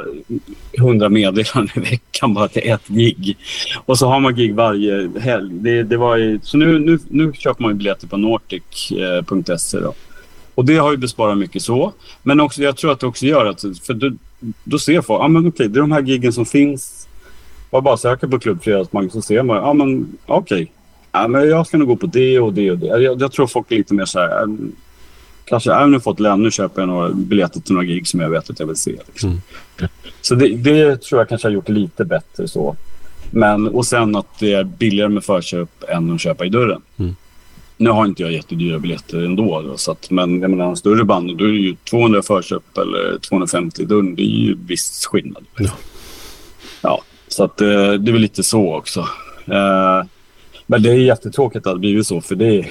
100 0.79 1.09
meddelanden 1.09 1.77
i 1.77 1.90
veckan 1.90 2.35
bara 2.35 2.49
till 2.49 2.71
ett 2.71 2.88
gig. 2.88 3.37
Och 3.85 3.99
så 3.99 4.07
har 4.07 4.21
man 4.21 4.35
gig 4.35 4.55
varje 4.55 5.11
helg. 5.21 5.51
Det, 5.53 5.83
det 5.83 5.97
var 5.97 6.16
ju, 6.16 6.40
så 6.42 6.57
nu, 6.57 6.79
nu, 6.79 6.99
nu 7.09 7.33
köper 7.33 7.62
man 7.62 7.71
ju 7.71 7.77
biljetter 7.77 8.07
på 8.07 8.16
nordic.se. 8.16 9.79
Eh, 9.79 9.90
och 10.55 10.64
det 10.64 10.77
har 10.77 10.90
ju 10.90 10.97
besparat 10.97 11.38
mycket 11.38 11.62
så. 11.62 11.92
Men 12.23 12.40
också, 12.40 12.62
jag 12.62 12.77
tror 12.77 12.92
att 12.92 13.01
det 13.01 13.07
också 13.07 13.27
gör 13.27 13.47
att, 13.47 13.61
för 13.61 13.95
då, 13.95 14.11
då 14.64 14.79
ser 14.79 15.01
folk, 15.01 15.23
ah, 15.23 15.29
men 15.29 15.49
okej, 15.49 15.68
det 15.68 15.79
är 15.79 15.81
de 15.81 15.92
här 15.92 16.03
giggen 16.03 16.33
som 16.33 16.47
finns. 16.47 17.09
Var 17.71 17.81
bara 17.81 17.97
söka 17.97 18.29
på 18.29 18.38
Klubb 18.38 18.62
Fredagsbank 18.62 19.12
så 19.12 19.23
ser 19.23 19.42
man, 19.42 19.57
ja 19.57 19.73
men 19.73 20.18
okej. 20.27 20.62
Okay. 20.62 20.66
Ja, 21.12 21.29
men 21.29 21.49
jag 21.49 21.66
ska 21.66 21.79
nog 21.79 21.88
gå 21.88 21.97
på 21.97 22.07
det 22.07 22.40
och 22.40 22.53
det 22.53 22.71
och 22.71 22.79
det. 22.79 22.87
Jag, 22.87 23.21
jag 23.21 23.33
tror 23.33 23.47
folk 23.47 23.73
är 23.73 23.77
lite 23.77 23.95
mer 23.95 24.05
så 24.05 24.18
här, 24.18 24.47
kanske, 25.44 25.72
om 25.72 25.92
jag 25.92 26.02
fått 26.02 26.20
lön, 26.20 26.42
nu 26.42 26.50
köper 26.50 26.83
jag 26.83 26.88
några 26.88 27.09
biljetter 27.09 27.61
till 27.61 27.74
några 27.74 27.87
gig 27.87 28.07
som 28.07 28.20
jag 28.20 28.31
vet 28.31 28.50
att 28.50 28.61
jag 28.61 28.66
vill 28.66 28.76
se. 28.76 28.96
Liksom. 29.07 29.31
Mm. 29.31 29.40
Så 30.20 30.35
det, 30.35 30.48
det, 30.48 31.02
tror 31.02 31.20
jag 31.20 31.28
kanske 31.28 31.48
har 31.48 31.52
gjort 31.52 31.68
lite 31.68 32.05
bättre 32.05 32.48
så. 32.48 32.76
Men, 33.31 33.68
och 33.68 33.87
sen 33.87 34.16
att 34.16 34.38
det 34.38 34.52
är 34.52 34.64
billigare 34.64 35.09
med 35.09 35.24
förköp 35.24 35.85
än 35.88 36.14
att 36.14 36.20
köpa 36.20 36.44
i 36.44 36.48
dörren. 36.48 36.83
Mm. 36.96 37.16
Nu 37.76 37.90
har 37.90 38.07
inte 38.07 38.22
jag 38.22 38.33
jättedyra 38.33 38.78
biljetter 38.78 39.24
ändå. 39.24 39.62
Då, 39.62 39.76
så 39.76 39.92
att, 39.92 40.11
men 40.11 40.40
jag 40.40 40.50
menar, 40.50 40.68
en 40.68 40.76
större 40.76 41.05
band, 41.05 41.37
då 41.37 41.44
är 41.44 41.48
det 41.48 41.55
ju 41.55 41.76
200 41.90 42.22
förköp 42.22 42.78
eller 42.78 43.18
250 43.18 43.83
i 43.83 43.85
dörren. 43.85 44.14
Det 44.14 44.22
är 44.22 44.26
ju 44.26 44.57
viss 44.66 45.07
skillnad. 45.07 45.44
Ja. 45.59 45.70
ja 46.83 47.02
så 47.28 47.44
att, 47.44 47.61
eh, 47.61 47.66
det 47.68 48.11
är 48.11 48.12
väl 48.12 48.20
lite 48.20 48.42
så 48.42 48.76
också. 48.76 49.00
Eh, 49.46 50.02
men 50.66 50.83
det 50.83 50.90
är 50.90 50.94
jättetråkigt 50.94 51.66
att 51.66 51.74
det 51.74 51.78
blivit 51.78 52.07
så, 52.07 52.20
för 52.20 52.35
det 52.35 52.59
är, 52.59 52.66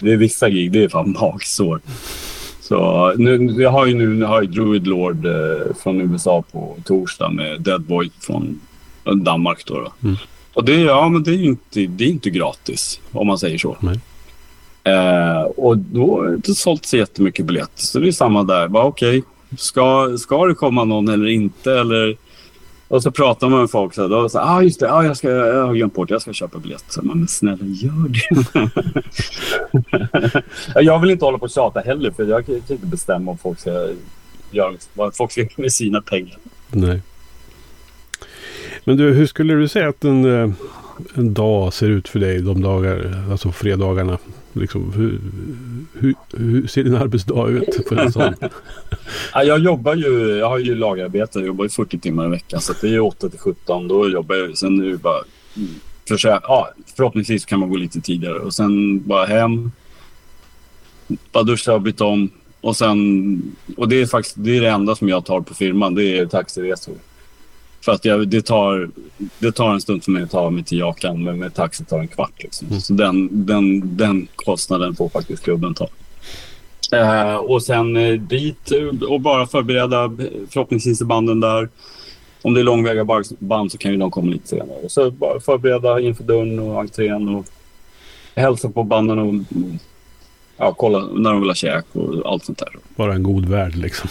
det 0.00 0.12
är 0.12 0.16
vissa 0.16 0.50
gig, 0.50 0.72
det 0.72 0.84
är 0.84 0.88
fan 0.88 1.16
magsår. 1.20 1.80
Så 2.60 3.12
nu, 3.16 3.62
jag 3.62 3.70
har 3.70 3.86
ju 3.86 3.94
nu, 3.94 4.24
har 4.24 4.42
jag 4.42 4.50
Druid 4.52 4.86
Lord 4.86 5.26
eh, 5.26 5.74
från 5.82 6.00
USA 6.00 6.44
på 6.52 6.76
torsdag 6.84 7.28
med 7.28 7.60
Dead 7.60 7.82
Boy 7.82 8.10
från 8.20 8.60
Danmark. 9.04 9.64
Då, 9.66 9.74
då. 9.74 9.92
Mm. 10.02 10.16
Och 10.54 10.64
det, 10.64 10.80
ja, 10.80 11.08
men 11.08 11.22
det 11.22 11.30
är 11.30 11.36
ju 11.36 11.44
inte, 11.44 11.80
det 11.86 12.04
är 12.04 12.08
inte 12.08 12.30
gratis, 12.30 13.00
om 13.12 13.26
man 13.26 13.38
säger 13.38 13.58
så. 13.58 13.76
Eh, 14.84 15.42
och 15.42 15.78
då 15.78 16.16
har 16.16 16.28
det 16.28 16.34
inte 16.34 16.54
sålt 16.54 16.86
så 16.86 16.96
jättemycket 16.96 17.46
biljetter. 17.46 17.82
Så 17.82 17.98
det 17.98 18.08
är 18.08 18.12
samma 18.12 18.42
där. 18.42 18.76
Okej, 18.76 19.18
okay, 19.18 19.22
ska, 19.56 20.16
ska 20.18 20.46
det 20.46 20.54
komma 20.54 20.84
någon 20.84 21.08
eller 21.08 21.26
inte? 21.26 21.72
Eller 21.72 22.16
och 22.88 23.02
så 23.02 23.10
pratar 23.10 23.48
man 23.48 23.60
med 23.60 23.70
folk 23.70 23.94
så 23.94 24.08
då 24.08 24.28
så 24.28 24.38
ah, 24.38 24.62
just 24.62 24.80
det, 24.80 24.92
ah, 24.92 25.04
jag, 25.04 25.16
ska, 25.16 25.30
jag 25.30 25.66
har 25.66 25.74
glömt 25.74 25.94
bort, 25.94 26.10
jag 26.10 26.22
ska 26.22 26.32
köpa 26.32 26.58
biljett. 26.58 26.84
Så 26.88 27.02
man, 27.02 27.18
men 27.18 27.28
snälla 27.28 27.64
gör 27.64 28.08
det. 28.08 28.42
jag 30.82 31.00
vill 31.00 31.10
inte 31.10 31.24
hålla 31.24 31.38
på 31.38 31.44
och 31.44 31.50
tjata 31.50 31.80
heller 31.80 32.10
för 32.10 32.24
jag 32.24 32.46
kan 32.46 32.54
inte 32.54 32.86
bestämma 32.86 33.30
om 33.30 33.38
folk 33.38 33.58
ska 33.58 33.88
göra 34.50 34.70
liksom, 34.70 34.90
vad 34.94 35.16
folk 35.16 35.32
ska 35.32 35.40
göra 35.40 35.50
med 35.56 35.72
sina 35.72 36.00
pengar. 36.00 36.38
Nej. 36.70 37.02
Men 38.84 38.96
du, 38.96 39.12
hur 39.12 39.26
skulle 39.26 39.54
du 39.54 39.68
säga 39.68 39.88
att 39.88 40.04
en, 40.04 40.24
eh, 40.24 40.50
en 41.14 41.34
dag 41.34 41.72
ser 41.72 41.88
ut 41.88 42.08
för 42.08 42.18
dig 42.18 42.42
de 42.42 42.62
dagar, 42.62 43.24
alltså 43.30 43.52
fredagarna? 43.52 44.18
Liksom, 44.60 44.92
hur, 44.92 45.20
hur, 46.00 46.14
hur, 46.32 46.66
ser 46.66 46.84
din 46.84 46.94
arbetsdag 46.94 47.48
ut? 47.48 47.88
För 47.88 47.96
en 47.96 48.12
sån? 48.12 48.34
jag 49.34 49.58
jobbar 49.58 49.94
ju, 49.94 50.36
jag 50.36 50.48
har 50.48 50.58
ju 50.58 50.74
lagarbete, 50.74 51.38
jag 51.38 51.46
jobbar 51.46 51.64
ju 51.64 51.68
40 51.68 51.98
timmar 51.98 52.26
i 52.26 52.28
veckan 52.28 52.60
så 52.60 52.72
det 52.80 52.94
är 52.94 53.00
8 53.00 53.28
till 53.28 53.38
17. 53.38 53.88
Då 53.88 54.08
jobbar 54.08 54.36
jag, 54.36 54.58
sen 54.58 54.80
är 54.80 54.86
det 54.90 54.96
bara 54.96 55.20
mm, 55.56 55.68
försök, 56.08 56.40
ja, 56.42 56.70
förhoppningsvis 56.96 57.44
kan 57.44 57.60
man 57.60 57.68
gå 57.70 57.76
lite 57.76 58.00
tidigare 58.00 58.38
och 58.38 58.54
sen 58.54 59.02
bara 59.06 59.26
hem. 59.26 59.70
Bara 61.32 61.44
duscha 61.44 61.74
och 61.74 61.82
byta 61.82 62.04
om 62.04 62.30
och 62.60 62.76
sen, 62.76 63.56
och 63.76 63.88
det 63.88 64.00
är 64.00 64.06
faktiskt 64.06 64.36
det, 64.38 64.56
är 64.56 64.60
det 64.60 64.70
enda 64.70 64.94
som 64.94 65.08
jag 65.08 65.24
tar 65.24 65.40
på 65.40 65.54
firman, 65.54 65.94
det 65.94 66.18
är 66.18 66.26
taxiresor. 66.26 66.94
För 67.86 67.92
att 67.92 68.04
jag, 68.04 68.28
det, 68.28 68.42
tar, 68.42 68.90
det 69.38 69.52
tar 69.52 69.72
en 69.72 69.80
stund 69.80 70.04
för 70.04 70.10
mig 70.10 70.22
att 70.22 70.30
ta 70.30 70.50
mig 70.50 70.64
till 70.64 70.78
Jakan, 70.78 71.24
men 71.24 71.38
med 71.38 71.54
taxi 71.54 71.84
tar 71.84 71.98
en 71.98 72.08
kvart. 72.08 72.42
Liksom. 72.42 72.68
Mm. 72.68 72.80
Så 72.80 72.92
den, 72.92 73.46
den, 73.46 73.96
den 73.96 74.28
kostnaden 74.36 74.96
får 74.96 75.08
faktiskt 75.08 75.44
klubben 75.44 75.74
ta. 75.74 75.88
Eh, 76.92 77.36
och 77.36 77.62
sen 77.62 77.96
eh, 77.96 78.12
dit 78.12 78.70
och 79.08 79.20
bara 79.20 79.46
förbereda 79.46 80.10
förhoppningsvis 80.50 81.02
banden 81.02 81.40
där. 81.40 81.68
Om 82.42 82.54
det 82.54 82.60
är 82.60 82.64
långväga 82.64 83.06
band 83.38 83.72
så 83.72 83.78
kan 83.78 83.90
ju 83.90 83.96
de 83.96 84.10
komma 84.10 84.32
lite 84.32 84.48
senare. 84.48 84.88
Så 84.88 85.10
bara 85.10 85.40
förbereda 85.40 86.00
inför 86.00 86.24
dörren 86.24 86.58
och 86.58 86.80
entrén 86.80 87.28
och 87.28 87.46
hälsa 88.34 88.68
på 88.68 88.82
banden 88.82 89.18
och 89.18 89.34
ja, 90.56 90.74
kolla 90.74 90.98
när 90.98 91.30
de 91.30 91.40
vill 91.40 91.50
ha 91.50 91.54
käk 91.54 91.84
och 91.92 92.32
allt 92.32 92.44
sånt 92.44 92.58
där. 92.58 92.76
Bara 92.96 93.14
en 93.14 93.22
god 93.22 93.48
värld 93.48 93.76
liksom. 93.76 94.10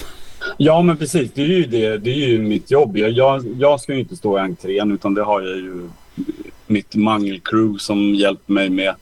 Ja, 0.57 0.81
men 0.81 0.97
precis. 0.97 1.31
Det 1.33 1.41
är 1.41 1.47
ju, 1.47 1.65
det, 1.65 1.97
det 1.97 2.09
är 2.09 2.27
ju 2.27 2.41
mitt 2.41 2.71
jobb. 2.71 2.97
Jag, 2.97 3.11
jag, 3.11 3.45
jag 3.57 3.81
ska 3.81 3.93
ju 3.93 3.99
inte 3.99 4.15
stå 4.15 4.37
i 4.37 4.41
entrén 4.41 4.91
utan 4.91 5.13
det 5.13 5.23
har 5.23 5.41
jag 5.41 5.57
ju 5.57 5.89
mitt 6.67 6.95
mangelcrew 6.95 7.79
som 7.79 8.15
hjälper 8.15 8.53
mig 8.53 8.69
med. 8.69 8.95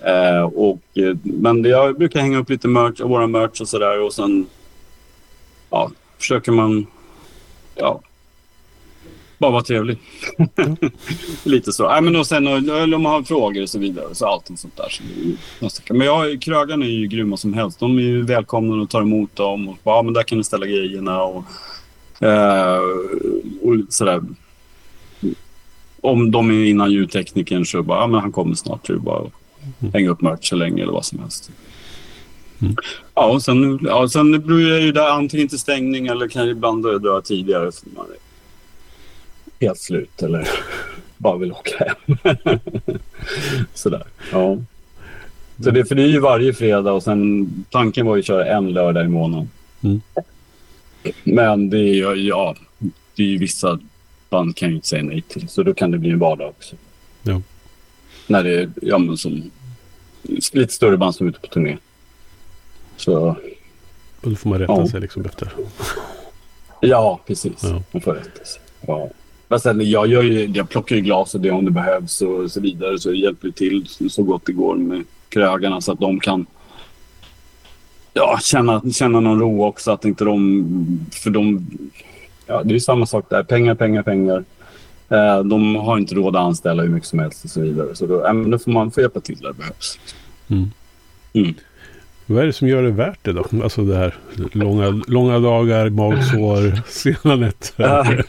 Eh, 0.00 0.42
och, 0.42 0.78
men 1.22 1.64
jag 1.64 1.98
brukar 1.98 2.20
hänga 2.20 2.38
upp 2.38 2.50
lite 2.50 2.68
merch, 2.68 3.00
våra 3.00 3.26
merch 3.26 3.60
och 3.60 3.68
sådär 3.68 4.02
och 4.02 4.12
sen 4.12 4.46
ja, 5.70 5.90
försöker 6.18 6.52
man 6.52 6.86
ja, 7.74 8.00
bara 9.42 9.52
vara 9.52 9.62
trevlig. 9.62 9.98
Mm. 10.56 10.76
Lite 11.44 11.72
så. 11.72 11.88
Nej, 11.88 12.02
men 12.02 12.16
och 12.16 12.26
sen 12.26 12.46
eller 12.46 12.94
om 12.94 13.02
man 13.02 13.12
har 13.12 13.22
frågor 13.22 13.62
och 13.62 13.68
så 13.68 13.78
vidare. 13.78 14.14
Så 14.14 14.26
allt 14.26 14.46
sånt 14.46 14.76
där. 14.76 14.88
Så 15.68 15.94
men 15.94 16.06
jag, 16.06 16.42
krögarna 16.42 16.84
är 16.84 16.90
ju 16.90 17.06
grymma 17.06 17.36
som 17.36 17.54
helst. 17.54 17.80
De 17.80 17.98
är 17.98 18.02
ju 18.02 18.22
välkomna 18.22 18.82
och 18.82 18.90
tar 18.90 19.02
emot 19.02 19.36
dem. 19.36 19.68
Och 19.68 19.76
bara, 19.82 19.96
ja, 19.96 20.02
men 20.02 20.14
där 20.14 20.22
kan 20.22 20.38
ni 20.38 20.44
ställa 20.44 20.66
grejerna 20.66 21.22
och, 21.22 21.44
eh, 22.20 22.80
och 23.62 23.76
sådär. 23.88 24.22
Om 26.00 26.30
de 26.30 26.50
är 26.50 26.64
innan 26.64 26.92
ljudteknikern 26.92 27.66
så 27.66 27.82
bara, 27.82 28.00
ja 28.00 28.06
men 28.06 28.20
han 28.20 28.32
kommer 28.32 28.54
snart. 28.54 28.86
Så 28.86 28.98
bara 28.98 29.20
mm. 29.20 29.92
hänga 29.92 30.10
upp 30.10 30.20
merch 30.20 30.48
så 30.48 30.56
länge 30.56 30.82
eller 30.82 30.92
vad 30.92 31.04
som 31.04 31.18
helst. 31.18 31.50
Mm. 32.60 32.76
Ja, 33.14 33.26
och 33.26 33.42
sen, 33.42 33.78
ja, 33.82 34.08
sen 34.08 34.40
blir 34.46 34.68
jag 34.68 34.80
ju 34.80 34.92
där 34.92 35.08
antingen 35.10 35.48
till 35.48 35.58
stängning 35.58 36.06
eller 36.06 36.28
kan 36.28 36.48
ibland 36.48 37.02
dra 37.02 37.20
tidigare. 37.20 37.70
Helt 39.62 39.78
slut 39.78 40.22
eller 40.22 40.48
bara 41.16 41.36
vill 41.36 41.52
åka 41.52 41.84
hem. 41.84 42.16
Sådär. 43.74 44.02
Ja. 44.32 44.58
Så 45.64 45.70
det, 45.70 45.84
för 45.84 45.94
det 45.94 46.02
är 46.02 46.08
ju 46.08 46.20
varje 46.20 46.52
fredag 46.52 46.92
och 46.92 47.02
sen 47.02 47.48
tanken 47.70 48.06
var 48.06 48.16
ju 48.16 48.20
att 48.20 48.26
köra 48.26 48.46
en 48.46 48.72
lördag 48.72 49.04
i 49.04 49.08
månaden. 49.08 49.50
Mm. 49.80 50.00
Men 51.22 51.70
det 51.70 51.78
är 51.78 51.94
ju, 51.94 52.14
ja, 52.14 52.56
det 53.14 53.22
är 53.22 53.26
ju 53.26 53.38
vissa 53.38 53.78
band 54.30 54.56
kan 54.56 54.68
ju 54.68 54.74
inte 54.74 54.88
säga 54.88 55.02
nej 55.02 55.22
till. 55.22 55.48
Så 55.48 55.62
då 55.62 55.74
kan 55.74 55.90
det 55.90 55.98
bli 55.98 56.10
en 56.10 56.18
vardag 56.18 56.48
också. 56.48 56.76
Ja. 57.22 57.42
När 58.26 58.44
det 58.44 58.60
är 58.60 58.70
ja, 58.82 58.98
men 58.98 59.16
som, 59.18 59.50
lite 60.52 60.74
större 60.74 60.96
band 60.96 61.14
som 61.14 61.26
är 61.26 61.30
ute 61.30 61.40
på 61.40 61.46
turné. 61.46 61.78
Så. 62.96 63.36
Då 64.20 64.34
får 64.34 64.50
man 64.50 64.58
rätta 64.58 64.72
ja. 64.72 64.88
sig 64.88 65.00
liksom 65.00 65.24
efter. 65.24 65.52
Ja, 66.80 67.20
precis. 67.26 67.62
Ja. 67.62 67.82
Man 67.92 68.02
får 68.02 68.12
rätta 68.12 68.44
sig. 68.44 68.62
Ja. 68.86 69.10
Men 69.52 69.60
sen, 69.60 69.90
jag, 69.90 70.06
gör 70.06 70.22
ju, 70.22 70.46
jag 70.46 70.68
plockar 70.68 70.96
ju 70.96 71.02
glas 71.02 71.34
och 71.34 71.40
det 71.40 71.50
om 71.50 71.64
det 71.64 71.70
behövs 71.70 72.22
och 72.22 72.50
så 72.50 72.60
vidare. 72.60 72.98
Så 72.98 73.08
jag 73.08 73.16
hjälper 73.16 73.50
till 73.50 73.86
så 74.10 74.22
gott 74.22 74.46
det 74.46 74.52
går 74.52 74.76
med 74.76 75.04
krögarna 75.28 75.80
så 75.80 75.92
att 75.92 76.00
de 76.00 76.20
kan 76.20 76.46
ja, 78.12 78.38
känna, 78.42 78.82
känna 78.92 79.20
någon 79.20 79.40
ro 79.40 79.64
också. 79.64 79.90
Att 79.90 80.04
inte 80.04 80.24
de... 80.24 81.06
För 81.12 81.30
de... 81.30 81.66
Ja, 82.46 82.62
det 82.62 82.74
är 82.74 82.78
samma 82.78 83.06
sak 83.06 83.26
där. 83.30 83.42
Pengar, 83.42 83.74
pengar, 83.74 84.02
pengar. 84.02 84.44
Eh, 85.08 85.44
de 85.44 85.76
har 85.76 85.98
inte 85.98 86.14
råd 86.14 86.36
att 86.36 86.42
anställa 86.42 86.82
hur 86.82 86.90
mycket 86.90 87.08
som 87.08 87.18
helst 87.18 87.44
och 87.44 87.50
så 87.50 87.60
vidare. 87.60 87.94
Så 87.94 88.06
då, 88.06 88.26
äh, 88.26 88.34
då 88.34 88.58
får 88.58 88.70
man 88.70 88.90
få 88.90 89.00
hjälpa 89.00 89.20
till 89.20 89.38
där 89.38 89.48
det 89.48 89.54
behövs. 89.54 89.98
Mm. 90.48 90.70
Mm. 91.32 91.54
Vad 92.32 92.42
är 92.42 92.46
det 92.46 92.52
som 92.52 92.68
gör 92.68 92.82
det 92.82 92.90
värt 92.90 93.18
det 93.22 93.32
då? 93.32 93.44
Alltså 93.62 93.82
det 93.82 93.96
här 93.96 94.14
långa, 94.52 95.02
långa 95.06 95.38
dagar, 95.38 95.90
magsår, 95.90 96.88
sena 96.88 97.36
nätter. 97.36 98.24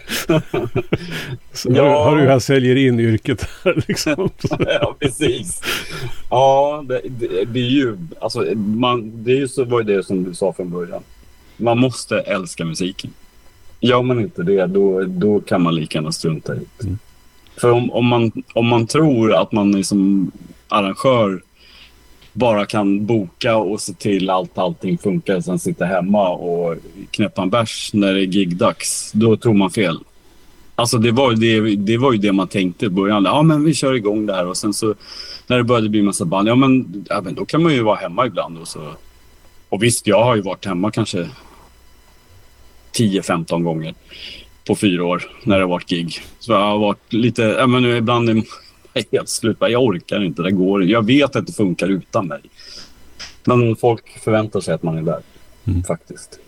Ja. 1.64 1.94
Har 2.04 2.18
du 2.18 2.28
här 2.28 2.40
säljer 2.40 2.76
in 2.76 3.00
yrket 3.00 3.50
här 3.64 3.84
liksom. 3.88 4.30
ja, 4.60 4.96
precis. 5.00 5.62
Ja, 6.30 6.84
det, 6.88 7.02
det, 7.04 7.46
det, 7.46 7.60
är 7.60 7.70
ju, 7.70 7.98
alltså, 8.22 8.40
man, 8.56 9.24
det 9.24 9.32
är 9.32 9.38
ju 9.38 9.48
så 9.48 9.64
var 9.64 9.84
det 9.84 10.04
som 10.04 10.24
du 10.24 10.34
sa 10.34 10.54
från 10.54 10.70
början. 10.70 11.04
Man 11.58 11.78
måste 11.78 12.20
älska 12.20 12.66
musiken. 12.66 13.14
Gör 13.80 14.02
man 14.02 14.20
inte 14.20 14.44
det, 14.44 14.66
då, 14.66 15.04
då 15.04 15.40
kan 15.40 15.62
man 15.62 15.76
lika 15.76 15.98
gärna 15.98 16.12
strunta 16.12 16.56
i 16.56 16.60
det. 16.78 16.84
Mm. 16.84 17.00
För 17.58 17.72
om, 17.72 17.92
om, 17.92 18.06
man, 18.06 18.32
om 18.54 18.68
man 18.68 18.88
tror 18.88 19.34
att 19.34 19.52
man 19.52 19.72
liksom 19.72 20.32
arrangör 20.68 21.42
bara 22.34 22.66
kan 22.66 23.06
boka 23.06 23.58
och 23.58 23.82
se 23.82 23.94
till 23.94 24.30
att 24.30 24.58
allting 24.58 24.98
funkar 24.98 25.36
och 25.36 25.44
sen 25.44 25.60
sitta 25.60 25.86
hemma 25.86 26.30
och 26.30 26.76
knäppa 27.12 27.42
en 27.42 27.50
bärs 27.50 27.90
när 27.94 28.14
det 28.14 28.20
är 28.20 28.26
gigdags, 28.26 29.12
då 29.14 29.38
tror 29.38 29.54
man 29.54 29.72
fel. 29.72 30.00
Alltså 30.76 30.98
det 30.98 31.12
var, 31.12 31.34
det, 31.34 31.76
det 31.76 31.98
var 31.98 32.12
ju 32.12 32.18
det 32.18 32.32
man 32.32 32.48
tänkte 32.48 32.86
i 32.86 32.90
början. 32.90 33.26
Ja, 33.26 33.42
men 33.42 33.64
vi 33.64 33.74
kör 33.74 33.94
igång 33.94 34.26
det 34.26 34.34
här 34.34 34.48
och 34.48 34.58
sen 34.58 34.74
så 34.74 34.96
när 35.48 35.58
det 35.58 35.64
började 35.64 35.90
bli 35.90 36.02
massa 36.02 36.26
band, 36.26 36.48
ja 36.48 36.56
men, 36.56 37.06
ja, 37.10 37.22
men 37.22 37.36
då 37.36 37.46
kan 37.46 37.64
man 37.64 37.74
ju 37.74 37.84
vara 37.84 37.96
hemma 37.96 38.26
ibland. 38.26 38.58
Och, 38.58 38.68
så. 38.68 38.80
och 39.70 39.84
visst, 39.84 40.08
jag 40.08 40.24
har 40.24 40.36
ju 40.36 40.42
varit 40.42 40.66
hemma 40.66 40.92
kanske 40.92 41.30
10-15 42.96 43.64
gånger 43.64 43.94
på 44.68 44.76
fyra 44.76 45.06
år 45.06 45.24
när 45.44 45.56
det 45.56 45.64
har 45.64 45.70
varit 45.70 45.90
gig. 45.90 46.22
Så 46.40 46.52
jag 46.52 46.60
har 46.60 46.80
varit 46.80 47.14
lite, 47.14 47.42
ja 47.42 47.68
men 47.68 47.86
ibland 47.86 48.44
är 48.94 49.06
helt 49.12 49.30
slut. 49.30 49.58
Jag 49.60 49.84
orkar 49.84 50.24
inte, 50.24 50.42
det 50.42 50.52
går 50.52 50.84
Jag 50.84 51.06
vet 51.06 51.36
att 51.36 51.48
det 51.48 51.54
funkar 51.54 51.88
utan 51.88 52.28
mig. 52.28 52.42
Men 53.44 53.76
folk 53.76 54.20
förväntar 54.24 54.62
sig 54.62 54.74
att 54.74 54.84
man 54.84 54.98
är 54.98 55.02
där, 55.02 55.22
mm. 55.66 55.84
faktiskt. 55.84 56.40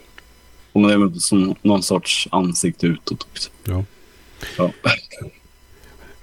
Och 0.72 0.82
man 0.82 0.92
är 0.92 1.20
som 1.20 1.56
någon 1.62 1.84
sorts 1.84 2.28
ansikte 2.32 2.88
utåt 2.88 3.28
också. 3.32 3.50
Ja. 3.64 3.84
ja. 4.58 4.72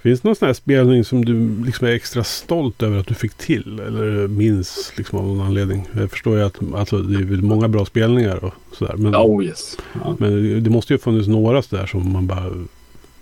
Finns 0.02 0.20
det 0.20 0.28
någon 0.28 0.36
sån 0.36 0.46
här 0.46 0.54
spelning 0.54 1.04
som 1.04 1.24
du 1.24 1.64
liksom 1.64 1.86
är 1.86 1.92
extra 1.92 2.24
stolt 2.24 2.82
över 2.82 2.98
att 2.98 3.06
du 3.06 3.14
fick 3.14 3.34
till? 3.34 3.80
Eller 3.80 4.28
minns 4.28 4.92
liksom 4.96 5.18
av 5.18 5.26
någon 5.26 5.40
anledning? 5.40 5.88
Jag 5.96 6.10
förstår 6.10 6.38
ju 6.38 6.44
att 6.44 6.56
alltså, 6.74 6.98
det 6.98 7.18
är 7.18 7.24
väl 7.24 7.42
många 7.42 7.68
bra 7.68 7.84
spelningar 7.84 8.44
och 8.44 8.54
sådär. 8.72 8.94
Men, 8.96 9.16
Oh 9.16 9.44
yes. 9.44 9.76
Ja. 10.04 10.16
men 10.18 10.62
det 10.64 10.70
måste 10.70 10.92
ju 10.92 10.98
ha 10.98 11.02
funnits 11.02 11.28
några 11.28 11.62
sådär 11.62 11.86
som 11.86 12.12
man 12.12 12.26
bara 12.26 12.66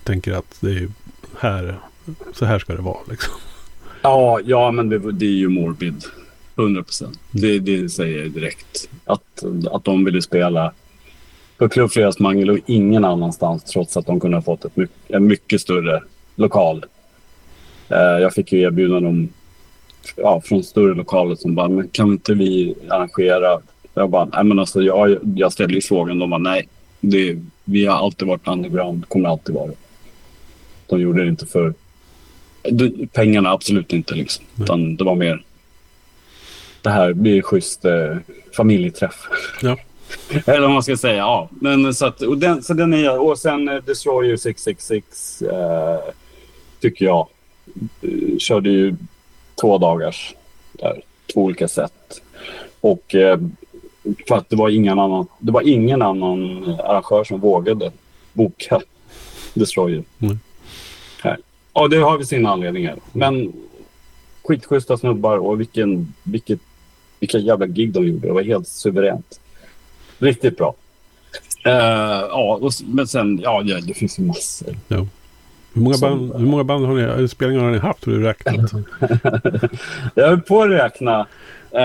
tänker 0.05 0.33
att 0.33 0.57
det 0.61 0.71
är 0.71 0.89
här, 1.39 1.79
så 2.35 2.45
här 2.45 2.59
ska 2.59 2.75
det 2.75 2.83
vara 2.83 2.99
liksom. 3.11 3.35
Ja, 4.03 4.41
ja 4.45 4.71
men 4.71 4.89
det, 4.89 5.13
det 5.13 5.27
är 5.27 5.31
ju 5.31 5.49
morbid. 5.49 6.05
100 6.57 6.83
procent. 6.83 7.21
Det, 7.31 7.59
det 7.59 7.89
säger 7.89 8.23
jag 8.23 8.31
direkt. 8.31 8.89
Att, 9.05 9.45
att 9.71 9.85
de 9.85 10.05
ville 10.05 10.23
spela 10.23 10.73
på 11.59 11.69
Klubb 11.69 11.91
Fredagsmangel 11.91 12.51
och 12.51 12.59
ingen 12.67 13.05
annanstans 13.05 13.65
trots 13.65 13.97
att 13.97 14.07
de 14.07 14.21
kunde 14.21 14.37
ha 14.37 14.43
fått 14.43 14.65
ett 14.65 14.77
mycket, 14.77 14.97
en 15.09 15.27
mycket 15.27 15.61
större 15.61 16.03
lokal. 16.37 16.85
Eh, 17.89 17.99
jag 17.99 18.35
fick 18.35 18.53
ju 18.53 18.61
erbjudanden 18.61 19.07
om, 19.07 19.29
ja, 20.17 20.41
från 20.45 20.65
större 20.65 20.95
lokaler 20.95 21.35
som 21.35 21.55
bara, 21.55 21.69
men 21.69 21.89
kan 21.89 22.09
inte 22.09 22.35
vi 22.35 22.75
arrangera? 22.89 23.61
Jag 23.95 24.11
bara, 24.11 24.25
nej 24.25 24.45
men 24.45 24.59
alltså 24.59 24.83
jag, 24.83 25.19
jag 25.37 25.53
ställde 25.53 25.75
ju 25.75 25.81
frågan. 25.81 26.19
De 26.19 26.31
bara, 26.31 26.39
nej. 26.39 26.69
Det, 27.01 27.39
vi 27.65 27.87
har 27.87 27.97
alltid 27.97 28.29
varit 28.29 28.49
underground, 28.49 29.09
kommer 29.09 29.29
alltid 29.29 29.55
vara 29.55 29.67
det. 29.67 29.77
De 30.87 31.01
gjorde 31.01 31.23
det 31.23 31.29
inte 31.29 31.47
för 31.47 31.75
pengarna, 33.13 33.51
absolut 33.51 33.93
inte 33.93 34.15
liksom. 34.15 34.45
Utan 34.63 34.97
det 34.97 35.05
var 35.05 35.15
mer, 35.15 35.43
det 36.83 36.91
här 36.91 37.13
blir 37.13 37.43
schysst 37.43 37.85
eh, 37.85 38.17
familjeträff. 38.57 39.29
Ja. 39.63 39.77
Eller 40.47 40.61
vad 40.61 40.71
man 40.71 40.83
ska 40.83 40.97
säga. 40.97 41.17
Ja. 41.17 41.49
Men, 41.51 41.95
så, 41.95 42.07
att, 42.07 42.23
och 42.23 42.39
den, 42.39 42.63
så 42.63 42.75
den 42.75 42.95
är, 42.95 43.21
och 43.21 43.39
sen 43.39 43.69
eh, 43.69 43.77
Destroyer 43.77 44.37
666 44.37 45.43
eh, 45.43 45.99
tycker 46.81 47.05
jag. 47.05 47.29
Eh, 48.03 48.39
körde 48.39 48.71
ju 48.71 48.97
två 49.61 49.79
dagars 49.79 50.35
där, 50.73 51.03
två 51.35 51.41
olika 51.45 51.69
sätt. 51.69 52.23
Och 52.81 53.15
eh, 53.15 53.41
för 54.29 54.37
att 54.37 54.49
det 54.49 54.57
var 54.57 54.69
ingen 54.69 54.99
annan, 54.99 55.27
det 55.39 55.53
var 55.53 55.69
ingen 55.69 56.03
annan 56.03 56.65
arrangör 56.81 57.25
som 57.25 57.41
vågade 57.41 57.93
boka 58.33 58.81
Destroyer. 59.55 60.05
Mm. 60.19 60.39
Här. 61.23 61.39
Ja, 61.75 61.89
det 61.89 61.97
har 61.97 62.19
vi 62.19 62.27
sina 62.27 62.51
anledningar. 62.51 62.97
Men 63.13 63.53
skitschyssta 64.45 64.97
snubbar 64.97 65.37
och 65.39 65.61
vilken, 65.61 66.15
vilket, 66.23 66.61
vilka 67.21 67.39
jävla 67.39 67.67
gig 67.67 67.93
de 67.93 68.07
gjorde. 68.07 68.27
Det 68.29 68.33
var 68.33 68.43
helt 68.43 68.69
suveränt. 68.69 69.41
Riktigt 70.19 70.57
bra. 70.57 70.75
Eh, 71.65 71.73
ja, 72.29 72.59
och, 72.63 72.73
men 72.87 73.07
sen, 73.07 73.41
ja, 73.43 73.63
det, 73.63 73.81
det 73.81 73.95
finns 73.95 74.19
ju 74.19 74.23
massor. 74.23 74.77
Ja. 74.89 75.07
Hur 75.73 75.83
många, 75.83 75.99
band, 75.99 76.33
hur 76.37 76.47
många 76.47 76.65
band 76.65 76.87
har 76.87 77.17
ni, 77.19 77.29
spelningar 77.29 77.65
har 77.65 77.71
ni 77.71 77.79
haft? 77.79 78.05
Har 78.05 78.13
du 78.13 78.23
räknat? 78.23 78.73
Jag 80.15 80.29
höll 80.29 80.41
på 80.41 80.63
att 80.63 80.71
räkna. 80.71 81.27
Eh, 81.71 81.85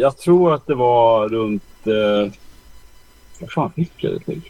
jag 0.00 0.18
tror 0.18 0.54
att 0.54 0.66
det 0.66 0.74
var 0.74 1.28
runt... 1.28 1.86
Eh, 1.86 2.32
vad 3.40 3.52
fan 3.52 3.72
fick 3.72 3.92
jag 3.96 4.12
det 4.12 4.18
till? 4.24 4.42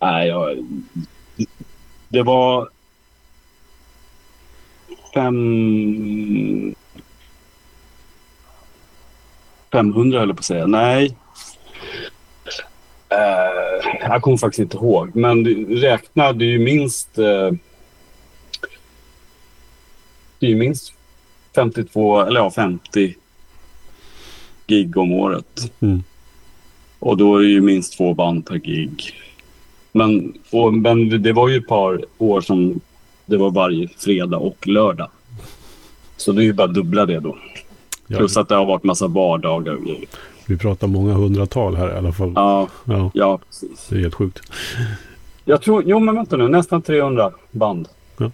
Nej, 0.00 0.28
jag... 0.28 0.66
Det 2.08 2.22
var... 2.22 2.68
Fem... 5.14 6.74
500 9.72 10.18
höll 10.18 10.28
jag 10.28 10.36
på 10.36 10.40
att 10.40 10.44
säga. 10.44 10.66
Nej. 10.66 11.16
Eh, 13.08 13.98
jag 14.00 14.22
kommer 14.22 14.36
faktiskt 14.36 14.58
inte 14.60 14.76
ihåg. 14.76 15.16
Men 15.16 15.42
det- 15.44 15.54
räkna, 15.90 16.32
det 16.32 16.44
är 16.44 16.48
ju 16.48 16.58
minst... 16.58 17.18
Eh, 17.18 17.50
det 20.38 20.46
är 20.46 20.50
ju 20.50 20.56
minst 20.56 20.92
52, 21.54 22.20
eller 22.20 22.40
ja 22.40 22.50
50 22.50 23.14
gig 24.66 24.96
om 24.96 25.12
året. 25.12 25.72
Mm. 25.80 26.02
Och 26.98 27.16
då 27.16 27.36
är 27.36 27.42
det 27.42 27.48
ju 27.48 27.60
minst 27.60 27.96
två 27.96 28.14
band 28.14 28.46
per 28.46 28.56
gig. 28.56 29.12
Men, 29.92 30.34
och, 30.50 30.74
men 30.74 31.22
det 31.22 31.32
var 31.32 31.48
ju 31.48 31.56
ett 31.56 31.66
par 31.68 32.04
år 32.18 32.40
som 32.40 32.80
det 33.28 33.36
var 33.36 33.50
varje 33.50 33.88
fredag 33.88 34.36
och 34.36 34.66
lördag. 34.68 35.08
Så 36.16 36.32
det 36.32 36.42
är 36.42 36.44
ju 36.44 36.52
bara 36.52 36.66
dubbla 36.66 37.06
det 37.06 37.20
då. 37.20 37.36
Ja, 38.06 38.18
Plus 38.18 38.36
att 38.36 38.48
det 38.48 38.54
har 38.54 38.64
varit 38.66 38.84
massa 38.84 39.06
vardagar 39.06 39.72
och 39.74 39.84
grejer. 39.84 40.04
vi 40.46 40.56
pratar 40.58 40.86
många 40.86 41.12
hundratal 41.12 41.76
här 41.76 41.94
i 41.94 41.96
alla 41.98 42.12
fall. 42.12 42.32
Ja, 42.36 42.68
Ja, 42.84 43.10
ja 43.14 43.38
precis. 43.48 43.86
det 43.88 43.96
är 43.96 44.00
helt 44.00 44.14
sjukt. 44.14 44.40
Jag 45.44 45.62
tror, 45.62 45.82
jo 45.86 45.98
men 45.98 46.14
vänta 46.14 46.36
nu, 46.36 46.48
nästan 46.48 46.82
300 46.82 47.32
band. 47.50 47.88
Ja. 48.18 48.30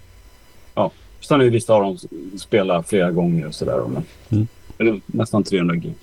Ja. 0.75 0.91
Sen 1.21 1.41
är 1.41 1.45
ju 1.45 1.51
vissa 1.51 1.75
av 1.75 1.83
dem 1.83 1.99
spelar 2.39 2.83
flera 2.83 3.11
gånger 3.11 3.47
och 3.47 3.55
sådär. 3.55 3.83
Men, 4.29 4.47
Mm. 4.79 5.01
nästan 5.07 5.45
300 5.45 5.75
gig. 5.77 5.95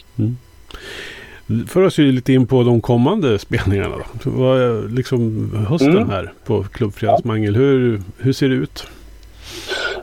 För 1.67 1.81
oss 1.81 1.97
ju 1.97 2.11
lite 2.11 2.33
in 2.33 2.47
på 2.47 2.63
de 2.63 2.81
kommande 2.81 3.39
spelningarna. 3.39 3.95
Då. 4.23 4.31
Vad 4.31 4.61
är 4.61 4.89
liksom 4.89 5.49
hösten 5.69 5.97
Mm. 5.97 6.09
här 6.09 6.33
på 6.45 6.63
Klubb 6.63 6.93
Fredagsmangel. 6.93 7.55
Hur, 7.55 8.01
hur 8.17 8.33
ser 8.33 8.49
det 8.49 8.55
ut? 8.55 8.87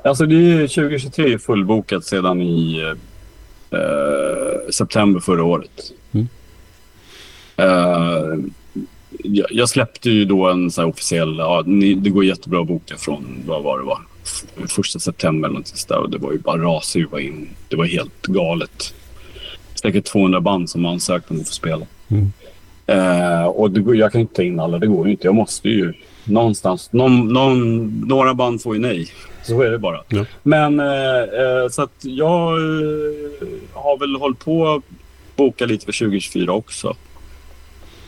Alltså 0.05 0.27
det 0.27 0.35
är 0.35 0.69
2023 0.69 1.33
är 1.33 1.39
fullbokat 1.39 2.05
sedan 2.05 2.43
i 2.43 2.81
eh, 3.71 4.71
september 4.71 5.21
förra 5.21 5.45
året. 5.45 5.93
Mm. 6.13 6.29
Eh, 7.57 8.51
jag, 9.51 9.69
släppte 9.69 10.11
ju 10.11 10.25
då 10.25 10.49
en 10.49 10.71
så 10.71 10.85
officiell, 10.85 11.39
ja, 11.39 11.63
det 11.97 12.11
går 12.11 12.25
jättebra 12.25 12.61
att 12.61 12.67
boka 12.67 12.97
från, 12.97 13.43
vad 13.47 13.63
var 13.63 13.79
det 13.79 13.85
var, 13.85 13.99
första 14.69 14.99
september 14.99 15.49
eller 15.49 15.59
något 15.59 15.67
sånt 15.69 15.89
där 15.89 15.99
och 15.99 16.11
det 16.11 16.19
var 16.19 16.33
ju 16.33 16.39
bara 16.39 16.63
rasade 16.63 17.23
in. 17.23 17.49
Det 17.69 17.77
var 17.77 17.85
helt 17.85 18.23
galet. 18.27 18.95
Säkert 19.83 20.05
200 20.05 20.41
band 20.41 20.71
som 20.71 20.87
ansökte 20.87 21.35
om 21.35 21.41
att 21.41 21.49
få 21.49 21.55
spela. 21.55 21.87
Mm. 22.09 22.33
Eh, 22.87 23.45
och 23.47 23.71
det 23.71 23.97
jag 23.97 24.12
kan 24.12 24.21
inte 24.21 24.35
ta 24.35 24.43
in 24.43 24.61
alla, 24.61 24.79
det 24.79 24.87
går 24.87 25.07
ju 25.07 25.11
inte. 25.12 25.27
Jag 25.27 25.35
måste 25.35 25.69
ju 25.69 25.93
någonstans, 26.25 26.93
någon, 26.93 27.29
någon, 27.33 27.87
några 28.09 28.35
band 28.35 28.62
får 28.62 28.75
ju 28.75 28.81
nej. 28.81 29.07
Så 29.43 29.62
är 29.62 29.71
det 29.71 29.79
bara. 29.79 30.01
Ja. 30.09 30.25
Men 30.43 30.81
eh, 30.81 30.87
eh, 31.23 31.69
så 31.71 31.83
att 31.83 31.93
jag 32.01 32.53
eh, 32.53 33.49
har 33.73 33.99
väl 33.99 34.17
hållit 34.17 34.38
på 34.38 34.69
att 34.69 34.83
boka 35.37 35.67
lite 35.67 35.85
för 35.85 35.93
2024 35.93 36.53
också. 36.53 36.97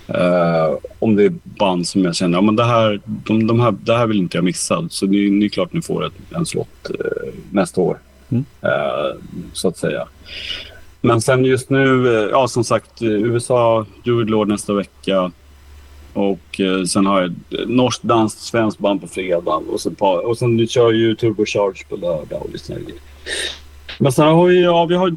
Eh, 0.08 0.74
om 0.98 1.16
det 1.16 1.24
är 1.24 1.32
band 1.44 1.86
som 1.86 2.04
jag 2.04 2.14
känner, 2.16 2.38
ja 2.38 2.42
men 2.42 2.56
det 2.56 2.64
här, 2.64 3.00
de, 3.04 3.46
de 3.46 3.60
här, 3.60 3.74
det 3.80 3.96
här 3.96 4.06
vill 4.06 4.18
inte 4.18 4.36
jag 4.36 4.44
missa. 4.44 4.88
Så 4.90 5.06
det, 5.06 5.16
är- 5.16 5.40
det 5.40 5.46
är 5.46 5.48
klart 5.48 5.72
ni 5.72 5.82
får 5.82 6.06
ett, 6.06 6.12
en 6.34 6.46
slott 6.46 6.90
eh, 6.90 7.32
nästa 7.50 7.80
år. 7.80 7.98
Mm. 8.30 8.44
Så 9.52 9.68
att 9.68 9.76
säga. 9.76 10.06
Men 11.00 11.20
sen 11.20 11.44
just 11.44 11.70
nu, 11.70 12.16
eh, 12.18 12.28
ja 12.30 12.48
som 12.48 12.64
sagt, 12.64 13.02
eh, 13.02 13.08
USA, 13.08 13.86
Jude 14.04 14.30
Lord 14.30 14.48
nästa 14.48 14.74
vecka. 14.74 15.32
Och 16.12 16.60
eh, 16.60 16.84
sen 16.84 17.06
har 17.06 17.20
jag 17.20 17.30
ett 17.30 17.60
eh, 17.60 17.66
norskt, 17.66 18.02
danskt, 18.02 18.40
svenskt 18.40 18.78
band 18.80 19.00
på 19.00 19.06
fredag. 19.06 19.54
Och, 19.72 19.80
sen, 19.80 19.94
par, 19.94 20.26
och 20.26 20.38
sen 20.38 20.66
kör 20.66 20.92
ju 20.92 21.14
Turbo 21.14 21.44
Charge 21.46 21.84
på 21.88 21.96
lördag 21.96 22.42
och 22.42 22.50
lite 22.52 22.72
grejer. 22.72 23.00
Men 23.98 24.12
sen 24.12 24.26
har 24.26 24.46
vi, 24.46 24.62
ja, 24.62 24.84
vi 24.86 24.94
har 24.94 25.16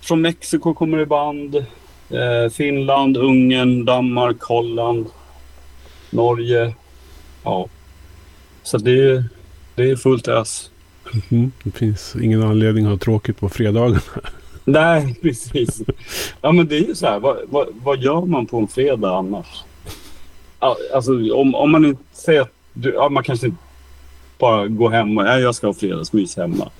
från 0.00 0.20
Mexiko 0.20 0.74
kommer 0.74 0.98
det 0.98 1.06
band. 1.06 1.54
Eh, 2.10 2.50
Finland, 2.52 3.16
Ungern, 3.16 3.84
Danmark, 3.84 4.42
Holland, 4.42 5.06
Norge. 6.10 6.74
Ja. 7.44 7.68
Så 8.62 8.78
det, 8.78 8.90
är- 9.10 9.24
det 9.74 9.90
är 9.90 9.96
fullt 9.96 10.28
ös. 10.28 10.70
Mm. 11.30 11.52
Det 11.62 11.70
finns 11.70 12.16
ingen 12.22 12.42
anledning 12.42 12.84
att 12.84 12.90
ha 12.90 12.98
tråkigt 12.98 13.40
på 13.40 13.48
fredagarna. 13.48 14.00
Nej, 14.64 15.16
precis. 15.22 15.82
Ja, 16.40 16.52
men 16.52 16.68
det 16.68 16.76
är 16.76 16.88
ju 16.88 16.94
så 16.94 17.06
här. 17.06 17.20
Vad, 17.20 17.36
vad, 17.48 17.68
vad 17.84 17.98
gör 17.98 18.20
man 18.20 18.46
på 18.46 18.58
en 18.58 18.68
fredag 18.68 19.10
annars? 19.10 19.64
Alltså, 20.94 21.34
om, 21.34 21.54
om 21.54 21.70
man 21.70 21.84
inte 21.84 22.02
säger 22.12 22.40
att 22.40 22.52
du, 22.72 22.92
ja, 22.94 23.08
man 23.08 23.24
kanske 23.24 23.46
inte 23.46 23.62
bara 24.38 24.66
går 24.66 24.90
hem 24.90 25.18
och 25.18 25.24
nej, 25.24 25.42
jag 25.42 25.54
ska 25.54 25.66
ha 25.66 25.74
fredagsmys 25.74 26.36
hemma. 26.36 26.70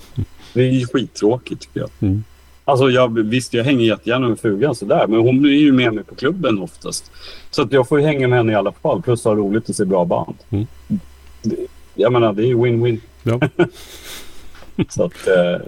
Det 0.53 0.61
är 0.61 0.71
ju 0.71 0.87
skittråkigt 0.87 1.61
tycker 1.61 1.79
jag. 1.79 1.89
Mm. 1.99 2.23
Alltså, 2.65 2.89
jag, 2.89 3.19
visst, 3.19 3.53
jag 3.53 3.63
hänger 3.63 3.85
jättegärna 3.85 4.29
med 4.29 4.39
frugan 4.39 4.75
sådär, 4.75 5.07
men 5.07 5.19
hon 5.19 5.45
är 5.45 5.49
ju 5.49 5.71
med 5.71 5.93
mig 5.93 6.03
på 6.03 6.15
klubben 6.15 6.59
oftast. 6.59 7.11
Så 7.51 7.61
att 7.61 7.71
jag 7.71 7.87
får 7.87 7.99
ju 7.99 8.05
hänga 8.05 8.27
med 8.27 8.37
henne 8.37 8.51
i 8.51 8.55
alla 8.55 8.71
fall, 8.71 9.01
plus 9.01 9.23
ha 9.25 9.35
roligt 9.35 9.69
och 9.69 9.75
se 9.75 9.85
bra 9.85 10.05
band. 10.05 10.35
Mm. 10.49 10.67
Det, 11.41 11.55
jag 11.95 12.13
menar, 12.13 12.33
det 12.33 12.43
är 12.43 12.47
ju 12.47 12.55
win-win. 12.55 12.99
Ja. 13.23 13.39
Så 14.89 15.03
att, 15.03 15.27
eh, 15.27 15.67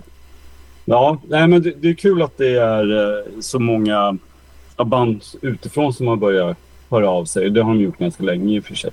ja, 0.85 1.17
nej, 1.27 1.47
men 1.47 1.61
det, 1.61 1.71
det 1.71 1.89
är 1.89 1.93
kul 1.93 2.21
att 2.21 2.37
det 2.37 2.57
är 2.57 2.91
eh, 2.91 3.39
så 3.39 3.59
många 3.59 4.17
band 4.85 5.23
utifrån 5.41 5.93
som 5.93 6.07
har 6.07 6.15
börjat 6.15 6.57
höra 6.89 7.09
av 7.09 7.25
sig. 7.25 7.49
Det 7.49 7.61
har 7.61 7.73
de 7.73 7.81
gjort 7.81 7.97
ganska 7.97 8.23
länge 8.23 8.55
i 8.55 8.59
och 8.59 8.63
för 8.63 8.75
sig. 8.75 8.91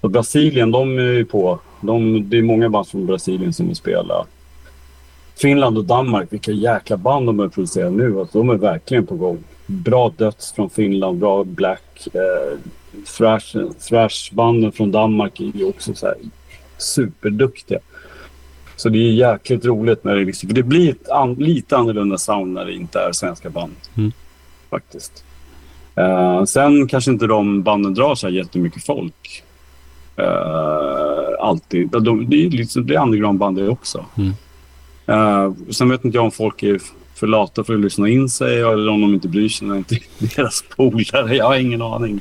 Och 0.00 0.10
Brasilien, 0.10 0.70
de 0.70 0.98
är 0.98 1.02
ju 1.02 1.24
på. 1.24 1.58
De, 1.80 2.30
det 2.30 2.38
är 2.38 2.42
många 2.42 2.68
band 2.68 2.88
från 2.88 3.06
Brasilien 3.06 3.52
som 3.52 3.66
vill 3.66 3.76
spela. 3.76 4.26
Finland 5.36 5.78
och 5.78 5.84
Danmark, 5.84 6.32
vilka 6.32 6.52
jäkla 6.52 6.96
band 6.96 7.26
de 7.26 7.38
har 7.38 7.48
producera 7.48 7.90
nu. 7.90 8.20
Alltså, 8.20 8.38
de 8.38 8.50
är 8.50 8.54
verkligen 8.54 9.06
på 9.06 9.16
gång. 9.16 9.38
Bra 9.66 10.12
döds 10.16 10.52
från 10.52 10.70
Finland, 10.70 11.18
bra 11.18 11.44
black. 11.44 12.08
Eh, 12.12 12.58
thrash, 13.16 13.56
thrashbanden 13.88 14.72
från 14.72 14.92
Danmark 14.92 15.40
är 15.40 15.52
ju 15.54 15.64
också 15.64 15.94
så 15.94 16.06
här 16.06 16.16
superduktiga. 16.78 17.78
Så 18.76 18.88
det 18.88 18.98
är 18.98 19.12
jäkligt 19.12 19.64
roligt 19.64 20.04
när 20.04 20.14
det 20.14 20.24
liksom, 20.24 20.48
för 20.48 20.54
det 20.54 20.62
blir 20.62 20.90
ett 20.90 21.08
an, 21.08 21.34
lite 21.34 21.76
annorlunda 21.76 22.18
sound 22.18 22.52
när 22.52 22.64
det 22.64 22.74
inte 22.74 22.98
är 22.98 23.12
svenska 23.12 23.50
band. 23.50 23.72
Mm. 23.96 24.12
Faktiskt. 24.70 25.24
Uh, 26.00 26.44
sen 26.44 26.88
kanske 26.88 27.10
inte 27.10 27.26
de 27.26 27.62
banden 27.62 27.94
drar 27.94 28.14
så 28.14 28.26
här 28.26 28.34
jättemycket 28.34 28.86
folk. 28.86 29.42
Uh, 30.18 31.40
alltid. 31.40 31.88
De, 31.88 32.30
det 32.30 32.46
är 32.46 32.50
liksom, 32.50 32.86
det 32.86 32.94
är 32.94 33.02
undergroundband 33.02 33.56
det 33.56 33.68
också. 33.68 34.04
Mm. 34.16 34.32
Uh, 35.10 35.54
sen 35.70 35.88
vet 35.88 36.04
inte 36.04 36.18
jag 36.18 36.24
om 36.24 36.30
folk 36.30 36.62
är 36.62 36.80
för 37.16 37.26
lata 37.26 37.64
för 37.64 37.74
att 37.74 37.80
lyssna 37.80 38.08
in 38.08 38.28
sig 38.28 38.60
eller 38.60 38.88
om 38.88 39.00
de 39.00 39.14
inte 39.14 39.28
bryr 39.28 39.48
sig 39.48 39.68
när 39.68 39.76
inte 39.76 39.98
deras 40.18 40.64
polare. 40.76 41.36
Jag 41.36 41.44
har 41.44 41.56
ingen 41.56 41.82
aning. 41.82 42.20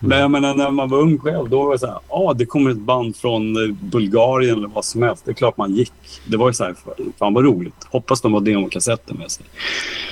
Men 0.00 0.18
jag 0.18 0.30
menar 0.30 0.54
när 0.54 0.70
man 0.70 0.90
var 0.90 0.98
ung 0.98 1.18
själv, 1.18 1.48
då 1.50 1.64
var 1.64 1.72
det 1.72 1.78
så 1.78 1.86
här, 1.86 1.98
ah, 2.08 2.32
det 2.34 2.46
kommer 2.46 2.70
ett 2.70 2.76
band 2.78 3.16
från 3.16 3.56
eh, 3.64 3.74
Bulgarien 3.80 4.58
eller 4.58 4.68
vad 4.68 4.84
som 4.84 5.02
helst. 5.02 5.24
Det 5.24 5.30
är 5.30 5.34
klart 5.34 5.56
man 5.56 5.74
gick. 5.74 5.92
Det 6.26 6.36
var 6.36 6.48
ju 6.48 6.52
så 6.54 6.64
här, 6.64 6.74
fan 7.18 7.34
vad 7.34 7.44
roligt. 7.44 7.74
Hoppas 7.90 8.20
de 8.20 8.32
har 8.34 8.40
demokassetten 8.40 9.16
med 9.16 9.30
sig. 9.30 9.44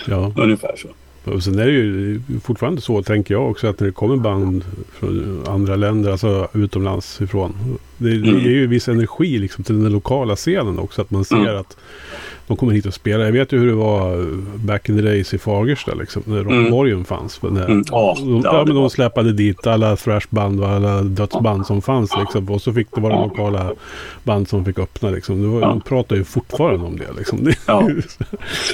Ja. 0.07 0.33
Ungefär 0.37 0.75
så. 0.77 0.89
Och 1.25 1.43
sen 1.43 1.59
är 1.59 1.67
det 1.67 1.73
ju 1.73 2.21
fortfarande 2.45 2.81
så, 2.81 3.03
tänker 3.03 3.35
jag 3.35 3.51
också, 3.51 3.67
att 3.67 3.81
när 3.81 3.87
det 3.87 3.93
kommer 3.93 4.17
band 4.17 4.65
från 4.99 5.45
andra 5.49 5.77
länder, 5.77 6.11
alltså 6.11 6.49
utomlands 6.55 7.21
ifrån. 7.21 7.55
Det, 7.99 8.09
det 8.19 8.29
Mm. 8.31 8.41
ger 8.41 8.51
ju 8.51 8.67
viss 8.67 8.89
energi 8.89 9.39
liksom 9.39 9.65
till 9.65 9.83
den 9.83 9.93
lokala 9.93 10.37
scenen 10.37 10.79
också. 10.79 11.03
Att 11.03 11.11
man 11.11 11.25
ser 11.25 11.37
Mm. 11.37 11.57
att 11.57 11.77
de 12.47 12.57
kommer 12.57 12.73
hit 12.73 12.87
och 12.87 12.95
spelar. 12.95 13.25
Jag 13.25 13.33
vet 13.33 13.53
ju 13.53 13.59
hur 13.59 13.67
det 13.67 13.73
var 13.75 14.27
back 14.57 14.89
in 14.89 14.97
the 14.97 15.03
days 15.03 15.35
i 15.35 15.39
Fagersta, 15.39 15.95
liksom, 15.95 16.23
när 16.27 16.41
Mm. 16.41 16.63
Rockborgen 16.63 17.05
fanns. 17.05 17.43
När, 17.43 17.65
Mm. 17.65 17.85
Ja, 17.91 18.17
de, 18.21 18.41
ja, 18.45 18.65
men 18.67 18.75
de 18.77 18.91
släpade 18.91 19.33
dit 19.33 19.67
alla 19.67 19.97
thrashband 19.97 20.61
och 20.61 20.69
alla 20.69 21.03
dödsband 21.03 21.67
som 21.67 21.83
fanns. 21.83 22.11
Liksom, 22.21 22.49
och 22.51 22.63
så 22.63 22.73
fick 22.73 22.87
det 22.95 23.01
vara 23.01 23.25
lokala 23.25 23.73
band 24.25 24.49
som 24.49 24.65
fick 24.65 24.79
öppna. 24.79 25.11
Liksom. 25.11 25.43
Det 25.43 25.49
var. 25.49 25.61
De 25.61 25.81
pratar 25.81 26.17
ju 26.17 26.25
fortfarande 26.25 26.87
om 26.87 26.97
det. 26.97 27.13
Liksom. 27.19 27.45
det, 27.45 27.55
Ja. 27.67 27.89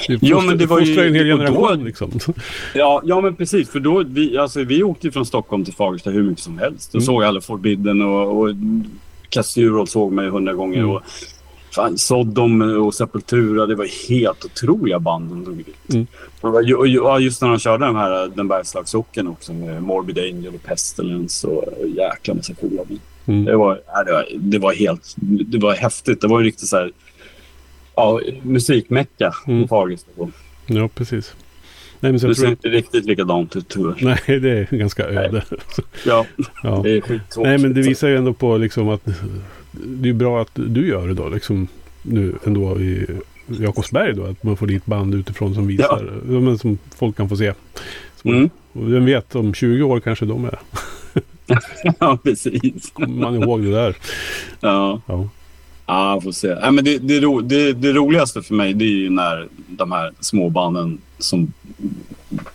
det 0.07 0.17
Ja, 0.21 0.41
men 0.41 0.57
det 0.57 0.65
var 0.65 0.79
ju- 0.79 1.07
en 1.07 1.15
hel 1.15 1.31
och 1.31 1.37
då- 1.39 1.45
generation. 1.45 1.83
Liksom. 1.85 2.11
Ja, 2.75 3.01
ja 3.05 3.21
men 3.21 3.35
precis. 3.35 3.69
För 3.69 3.79
då, 3.79 4.03
vi, 4.07 4.37
alltså, 4.37 4.63
vi 4.63 4.83
åkte 4.83 5.11
från 5.11 5.25
Stockholm 5.25 5.65
till 5.65 5.73
Fagersta 5.73 6.09
hur 6.09 6.23
mycket 6.23 6.43
som 6.43 6.57
helst. 6.57 6.91
Då 6.91 6.97
Mm. 6.97 7.05
såg 7.05 7.23
jag 7.23 7.27
alla 7.27 7.41
Forbidden 7.41 8.01
och, 8.01 8.39
och 8.41 8.49
Casturol 9.29 9.87
såg 9.87 10.11
mig 10.11 10.29
hundra 10.29 10.53
gånger. 10.53 10.77
Mm. 10.77 10.89
Och, 10.89 11.01
fan, 11.71 11.97
Sodom 11.97 12.61
och 12.61 12.93
Sepultura, 12.93 13.65
det 13.65 13.75
var 13.75 14.09
helt 14.09 14.45
otroliga 14.45 14.99
band 14.99 15.29
de 15.29 15.43
drog 15.43 15.57
dit. 15.57 15.93
Mm. 15.93 17.21
Just 17.21 17.41
när 17.41 17.49
de 17.49 17.59
körde 17.59 17.85
den 17.85 17.95
här 17.95 18.27
Den 18.35 18.47
Bergslagssocken 18.47 19.27
också 19.27 19.53
med 19.53 19.83
Morbid 19.83 20.19
Angel 20.19 20.55
och 20.55 20.63
Pestilence 20.63 21.47
och 21.47 21.87
jäkla 21.87 22.33
massa 22.33 22.53
coola 22.53 22.85
band. 22.85 22.99
Mm. 23.25 23.45
Det 23.45 23.55
var, 23.57 23.81
det 24.05 24.11
var, 24.11 24.25
det 24.37 24.57
var 24.59 24.73
helt... 24.73 25.15
Det 25.21 25.57
var 25.57 25.73
häftigt. 25.75 26.21
Det 26.21 26.27
var 26.27 26.39
ju 26.39 26.45
riktigt 26.45 26.67
så 26.69 26.77
här... 26.77 26.91
Ja, 27.95 28.21
musikmecka 28.43 29.33
Mm. 29.47 29.61
på 29.61 29.67
Fagersta. 29.67 30.09
Ja, 30.65 30.89
precis. 30.95 31.33
Nej, 31.99 32.11
men 32.11 32.21
Det 32.21 32.35
ser 32.35 32.47
inte 32.47 32.67
riktigt 32.67 33.05
likadant 33.05 33.55
ut 33.55 33.67
tyvärr. 33.67 33.95
nej, 34.27 34.39
det 34.39 34.49
är 34.49 34.77
ganska 34.77 35.03
öde. 35.07 35.43
Ja, 36.05 36.25
Ja. 36.63 36.79
det 36.83 36.89
är 36.97 37.01
skittråkigt. 37.01 37.37
Nej, 37.37 37.57
men 37.57 37.73
det 37.73 37.81
visar 37.81 38.07
ju 38.07 38.17
ändå 38.17 38.33
på 38.33 38.57
liksom 38.57 38.89
att 38.89 39.01
det 39.71 40.09
är 40.09 40.13
bra 40.13 40.41
att 40.41 40.51
du 40.53 40.87
gör 40.87 41.07
det 41.07 41.13
då. 41.13 41.29
Liksom, 41.29 41.67
nu 42.01 42.35
ändå 42.45 42.79
i 42.79 43.05
Jakobsberg 43.47 44.13
då. 44.13 44.23
Att 44.25 44.43
man 44.43 44.57
får 44.57 44.67
dit 44.67 44.85
band 44.85 45.15
utifrån 45.15 45.55
som 45.55 45.67
visar. 45.67 46.11
Ja. 46.29 46.39
men 46.39 46.57
som 46.57 46.77
folk 46.95 47.17
kan 47.17 47.29
få 47.29 47.37
se. 47.37 47.53
Som, 48.21 48.31
Mm. 48.31 48.49
Och 48.73 48.93
vem 48.93 49.05
vet, 49.05 49.35
om 49.35 49.53
20 49.53 49.83
år 49.83 49.99
kanske 49.99 50.25
de 50.25 50.45
är. 50.45 50.59
Ja, 51.99 52.17
precis. 52.23 52.89
Kommer 52.93 53.21
man 53.21 53.35
ihåg 53.43 53.63
det 53.63 53.71
där. 53.71 53.95
Ja, 54.59 55.01
Ja. 55.07 55.29
ja 55.85 56.21
får 56.21 56.31
se. 56.31 56.55
Nej, 56.55 56.71
men 56.71 56.85
det, 56.85 56.97
det, 56.97 57.19
ro, 57.19 57.41
det, 57.41 57.73
det 57.73 57.93
roligaste 57.93 58.41
för 58.41 58.53
mig 58.53 58.73
det 58.73 58.85
är 58.85 58.89
ju 58.89 59.09
när 59.09 59.47
de 59.67 59.91
här 59.91 60.13
småbanden 60.19 60.97
som 61.19 61.53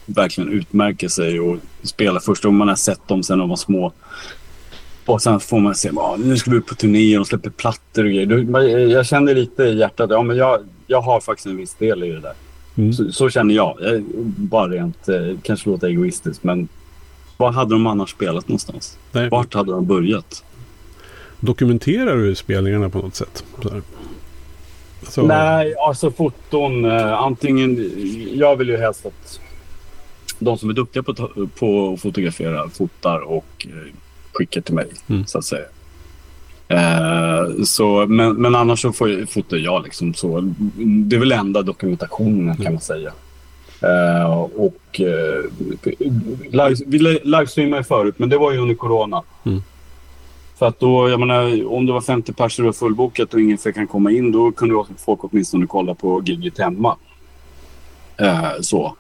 verkligen 0.06 0.50
utmärker 0.52 1.08
sig 1.08 1.40
och 1.40 1.56
spelar 1.82 2.20
första 2.20 2.48
gången 2.48 2.58
man 2.58 2.68
har 2.68 2.74
sett 2.76 3.08
dem 3.08 3.22
sen 3.22 3.38
de 3.38 3.48
var 3.48 3.56
små. 3.56 3.92
Och 5.06 5.22
sen 5.22 5.40
får 5.40 5.60
man 5.60 5.74
se, 5.74 5.90
ja, 5.94 6.16
nu 6.18 6.36
ska 6.36 6.50
vi 6.50 6.56
ut 6.56 6.66
på 6.66 6.74
turné 6.74 7.18
och 7.18 7.26
släpper 7.26 7.50
plattor 7.50 8.04
och 8.04 8.10
grejer. 8.10 8.88
Jag 8.88 9.06
känner 9.06 9.34
lite 9.34 9.62
i 9.62 9.78
hjärtat, 9.78 10.10
ja 10.10 10.22
men 10.22 10.36
jag, 10.36 10.60
jag 10.86 11.00
har 11.00 11.20
faktiskt 11.20 11.46
en 11.46 11.56
viss 11.56 11.74
del 11.74 12.04
i 12.04 12.10
det 12.10 12.20
där. 12.20 12.32
Mm. 12.76 12.92
Så, 12.92 13.12
så 13.12 13.30
känner 13.30 13.54
jag. 13.54 13.76
jag. 13.80 14.02
Bara 14.36 14.68
rent, 14.68 15.08
eh, 15.08 15.16
kanske 15.42 15.70
låter 15.70 15.86
egoistiskt 15.88 16.44
men 16.44 16.68
var 17.36 17.52
hade 17.52 17.74
de 17.74 17.86
annars 17.86 18.10
spelat 18.10 18.48
någonstans? 18.48 18.98
Nej, 19.12 19.28
Vart 19.28 19.54
hade 19.54 19.72
de 19.72 19.86
börjat? 19.86 20.44
Dokumenterar 21.40 22.16
du 22.16 22.34
spelningarna 22.34 22.88
på 22.88 22.98
något 22.98 23.14
sätt? 23.14 23.44
Så 23.62 23.70
här. 23.70 23.82
Så, 25.08 25.26
Nej, 25.26 25.74
alltså 25.76 26.10
foton. 26.10 26.84
Eh, 26.84 27.12
antingen... 27.12 27.90
Jag 28.34 28.56
vill 28.56 28.68
ju 28.68 28.76
helst 28.76 29.06
att 29.06 29.40
de 30.38 30.58
som 30.58 30.70
är 30.70 30.74
duktiga 30.74 31.02
på, 31.02 31.14
på 31.58 31.92
att 31.92 32.00
fotografera 32.00 32.68
fotar 32.68 33.20
och 33.20 33.66
skickar 34.34 34.60
till 34.60 34.74
mig, 34.74 34.86
Mm. 35.08 35.26
så 35.26 35.38
att 35.38 35.44
säga. 35.44 35.64
Eh, 36.68 37.62
så, 37.64 38.06
men, 38.06 38.34
men 38.34 38.54
annars 38.54 38.80
så 38.82 38.92
får 38.92 39.26
fotar 39.26 39.56
jag 39.56 39.82
liksom 39.84 40.14
så. 40.14 40.40
Det 41.06 41.16
är 41.16 41.20
väl 41.20 41.32
enda 41.32 41.62
dokumentationen 41.62 42.56
kan 42.56 42.72
man 42.72 42.82
säga. 42.82 43.12
Eh, 43.82 44.32
och 44.40 45.00
eh, 45.00 45.44
live, 46.50 46.74
vi 46.86 46.98
li- 46.98 47.20
livestreamade 47.24 47.84
förut, 47.84 48.14
men 48.18 48.28
det 48.28 48.38
var 48.38 48.52
ju 48.52 48.58
under 48.58 48.74
corona. 48.74 49.22
Mm. 49.44 49.62
För 50.58 50.66
att 50.66 50.80
då, 50.80 51.08
jag 51.08 51.20
menar, 51.20 51.72
om 51.72 51.86
det 51.86 51.92
var 51.92 52.00
50 52.00 52.32
personer 52.32 52.68
och 52.68 52.76
fullbokat 52.76 53.34
och 53.34 53.40
ingen 53.40 53.58
fick 53.58 53.88
komma 53.90 54.10
in, 54.10 54.32
då 54.32 54.52
kunde 54.52 54.84
folk 55.04 55.20
åtminstone 55.24 55.66
kolla 55.66 55.94
på 55.94 56.22
giget 56.26 56.58
hemma. 56.58 56.96
Eh, 58.16 58.50
så. 58.60 58.96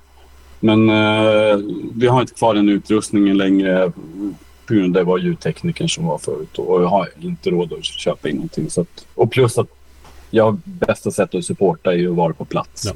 Men 0.60 0.88
eh, 0.88 1.58
vi 1.94 2.06
har 2.06 2.20
inte 2.20 2.34
kvar 2.34 2.54
den 2.54 2.68
utrustningen 2.68 3.36
längre 3.36 3.92
på 4.66 4.74
grund 4.74 4.96
av 4.96 5.02
det 5.04 5.08
var 5.08 5.18
ljudteknikern 5.18 5.88
som 5.88 6.06
var 6.06 6.18
förut 6.18 6.58
och 6.58 6.82
jag 6.82 6.86
har 6.88 7.08
inte 7.20 7.50
råd 7.50 7.72
att 7.72 7.84
köpa 7.84 8.28
in 8.28 8.34
någonting. 8.36 8.70
Så 8.70 8.80
att, 8.80 9.06
och 9.14 9.32
plus 9.32 9.58
att 9.58 9.68
jag 10.30 10.60
bästa 10.64 11.10
sättet 11.10 11.38
att 11.38 11.44
supporta 11.44 11.92
är 11.92 11.96
ju 11.96 12.10
att 12.10 12.16
vara 12.16 12.32
på 12.32 12.44
plats. 12.44 12.84
Ja. 12.84 12.92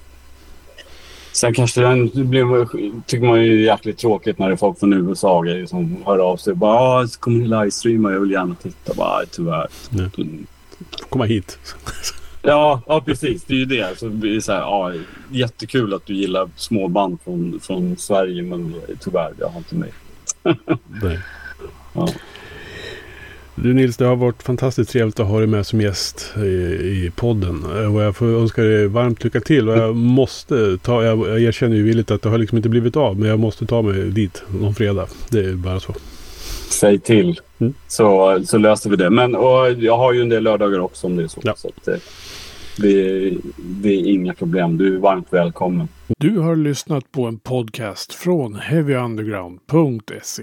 Sen 1.33 1.54
kanske 1.54 1.81
den 1.81 2.11
blir, 2.14 2.68
tycker 3.07 3.26
man 3.26 3.44
ju 3.44 3.64
jäkligt 3.64 3.98
tråkigt 3.98 4.38
när 4.38 4.48
det 4.48 4.54
är 4.54 4.57
folk 4.57 4.78
från 4.78 4.92
USA 4.92 5.38
och 5.38 5.68
som 5.68 5.96
hör 6.07 6.18
av 6.18 6.37
sig. 6.37 6.54
Bara, 6.54 6.78
ah, 6.81 7.07
kommer 7.20 7.38
ni 7.38 7.44
livestreama? 7.48 8.12
Jag 8.12 8.20
vill 8.20 8.31
gärna 8.31 8.54
titta. 8.62 8.94
Bara, 8.94 9.18
"Nej, 9.18 9.26
tyvärr. 9.31 9.66
Nej. 9.90 10.11
Mm. 10.18 10.46
Komma 11.09 11.24
hit. 11.24 11.59
Ja, 12.42 12.83
ja, 12.87 13.00
precis. 13.00 13.44
Det 13.44 13.54
är 13.54 13.59
ju 13.59 13.64
det. 13.64 13.98
Så 13.98 14.09
det 14.09 14.37
är 14.37 14.40
så 14.40 14.52
här, 14.52 14.61
ja, 14.61 14.92
jättekul 15.31 15.94
att 15.94 16.07
du 16.07 16.14
gillar 16.14 16.50
småband 16.57 17.18
från, 17.24 17.61
från 17.62 17.96
Sverige, 17.96 18.42
men 18.42 18.74
tyvärr, 19.00 19.33
jag 19.38 19.48
har 19.48 19.59
inte 19.59 19.74
med. 19.74 19.92
Ja. 21.98 22.08
Du 23.54 23.74
Nils, 23.74 23.96
det 23.96 24.04
har 24.04 24.16
varit 24.16 24.42
fantastiskt 24.42 24.90
trevligt 24.90 25.20
att 25.20 25.26
ha 25.26 25.38
dig 25.38 25.46
med 25.46 25.66
som 25.66 25.80
gäst 25.80 26.32
i, 26.37 26.40
i 26.46 27.12
podden. 27.16 27.64
Eh, 27.76 27.94
Och 27.94 28.02
jag 28.02 28.16
får 28.16 28.26
önska 28.26 28.62
dig 28.62 28.87
varmt 28.88 29.24
lycka 29.24 29.40
till. 29.40 29.68
Och 29.68 29.78
jag 29.78 29.96
måste 29.96 30.78
ta, 30.78 31.04
jag, 31.04 31.18
jag 31.28 31.40
erkänner 31.40 31.76
ju 31.76 31.82
villigt 31.82 32.11
att 32.11 32.22
det 32.22 32.28
har 32.28 32.38
liksom 32.38 32.56
inte 32.56 32.68
blivit 32.68 32.96
av. 32.96 33.18
Men 33.18 33.28
jag 33.28 33.38
måste 33.38 33.66
ta 33.66 33.82
mig 33.82 34.11
dit 34.11 34.42
någon 34.61 34.74
fredag. 34.74 35.06
Det 35.30 35.40
är 35.44 35.52
bara 35.54 35.80
så. 35.80 35.94
Säg 36.70 36.98
till, 36.98 37.40
Mm. 37.61 37.74
så, 37.88 38.38
så 38.46 38.58
löser 38.58 38.90
vi 38.90 38.96
det. 38.96 39.11
Men 39.11 39.34
och 39.34 39.72
jag 39.72 39.96
har 39.96 40.12
ju 40.12 40.20
en 40.22 40.28
del 40.28 40.42
lördagar 40.42 40.78
också 40.78 41.06
om 41.06 41.16
det 41.16 41.22
är 41.22 41.28
så. 41.28 41.40
Ja. 41.44 41.54
så 41.56 41.68
att, 41.76 41.88
eh, 41.88 41.94
det, 42.76 43.30
det 43.56 43.88
är 43.88 44.06
inga 44.06 44.34
problem. 44.34 44.78
Du 44.78 44.94
är 44.94 44.98
varmt 44.98 45.26
välkommen. 45.30 45.88
Du 46.18 46.38
har 46.38 46.56
lyssnat 46.56 47.12
på 47.12 47.24
en 47.26 47.38
podcast 47.38 48.14
från 48.14 48.54
heavyunderground.se. 48.54 50.42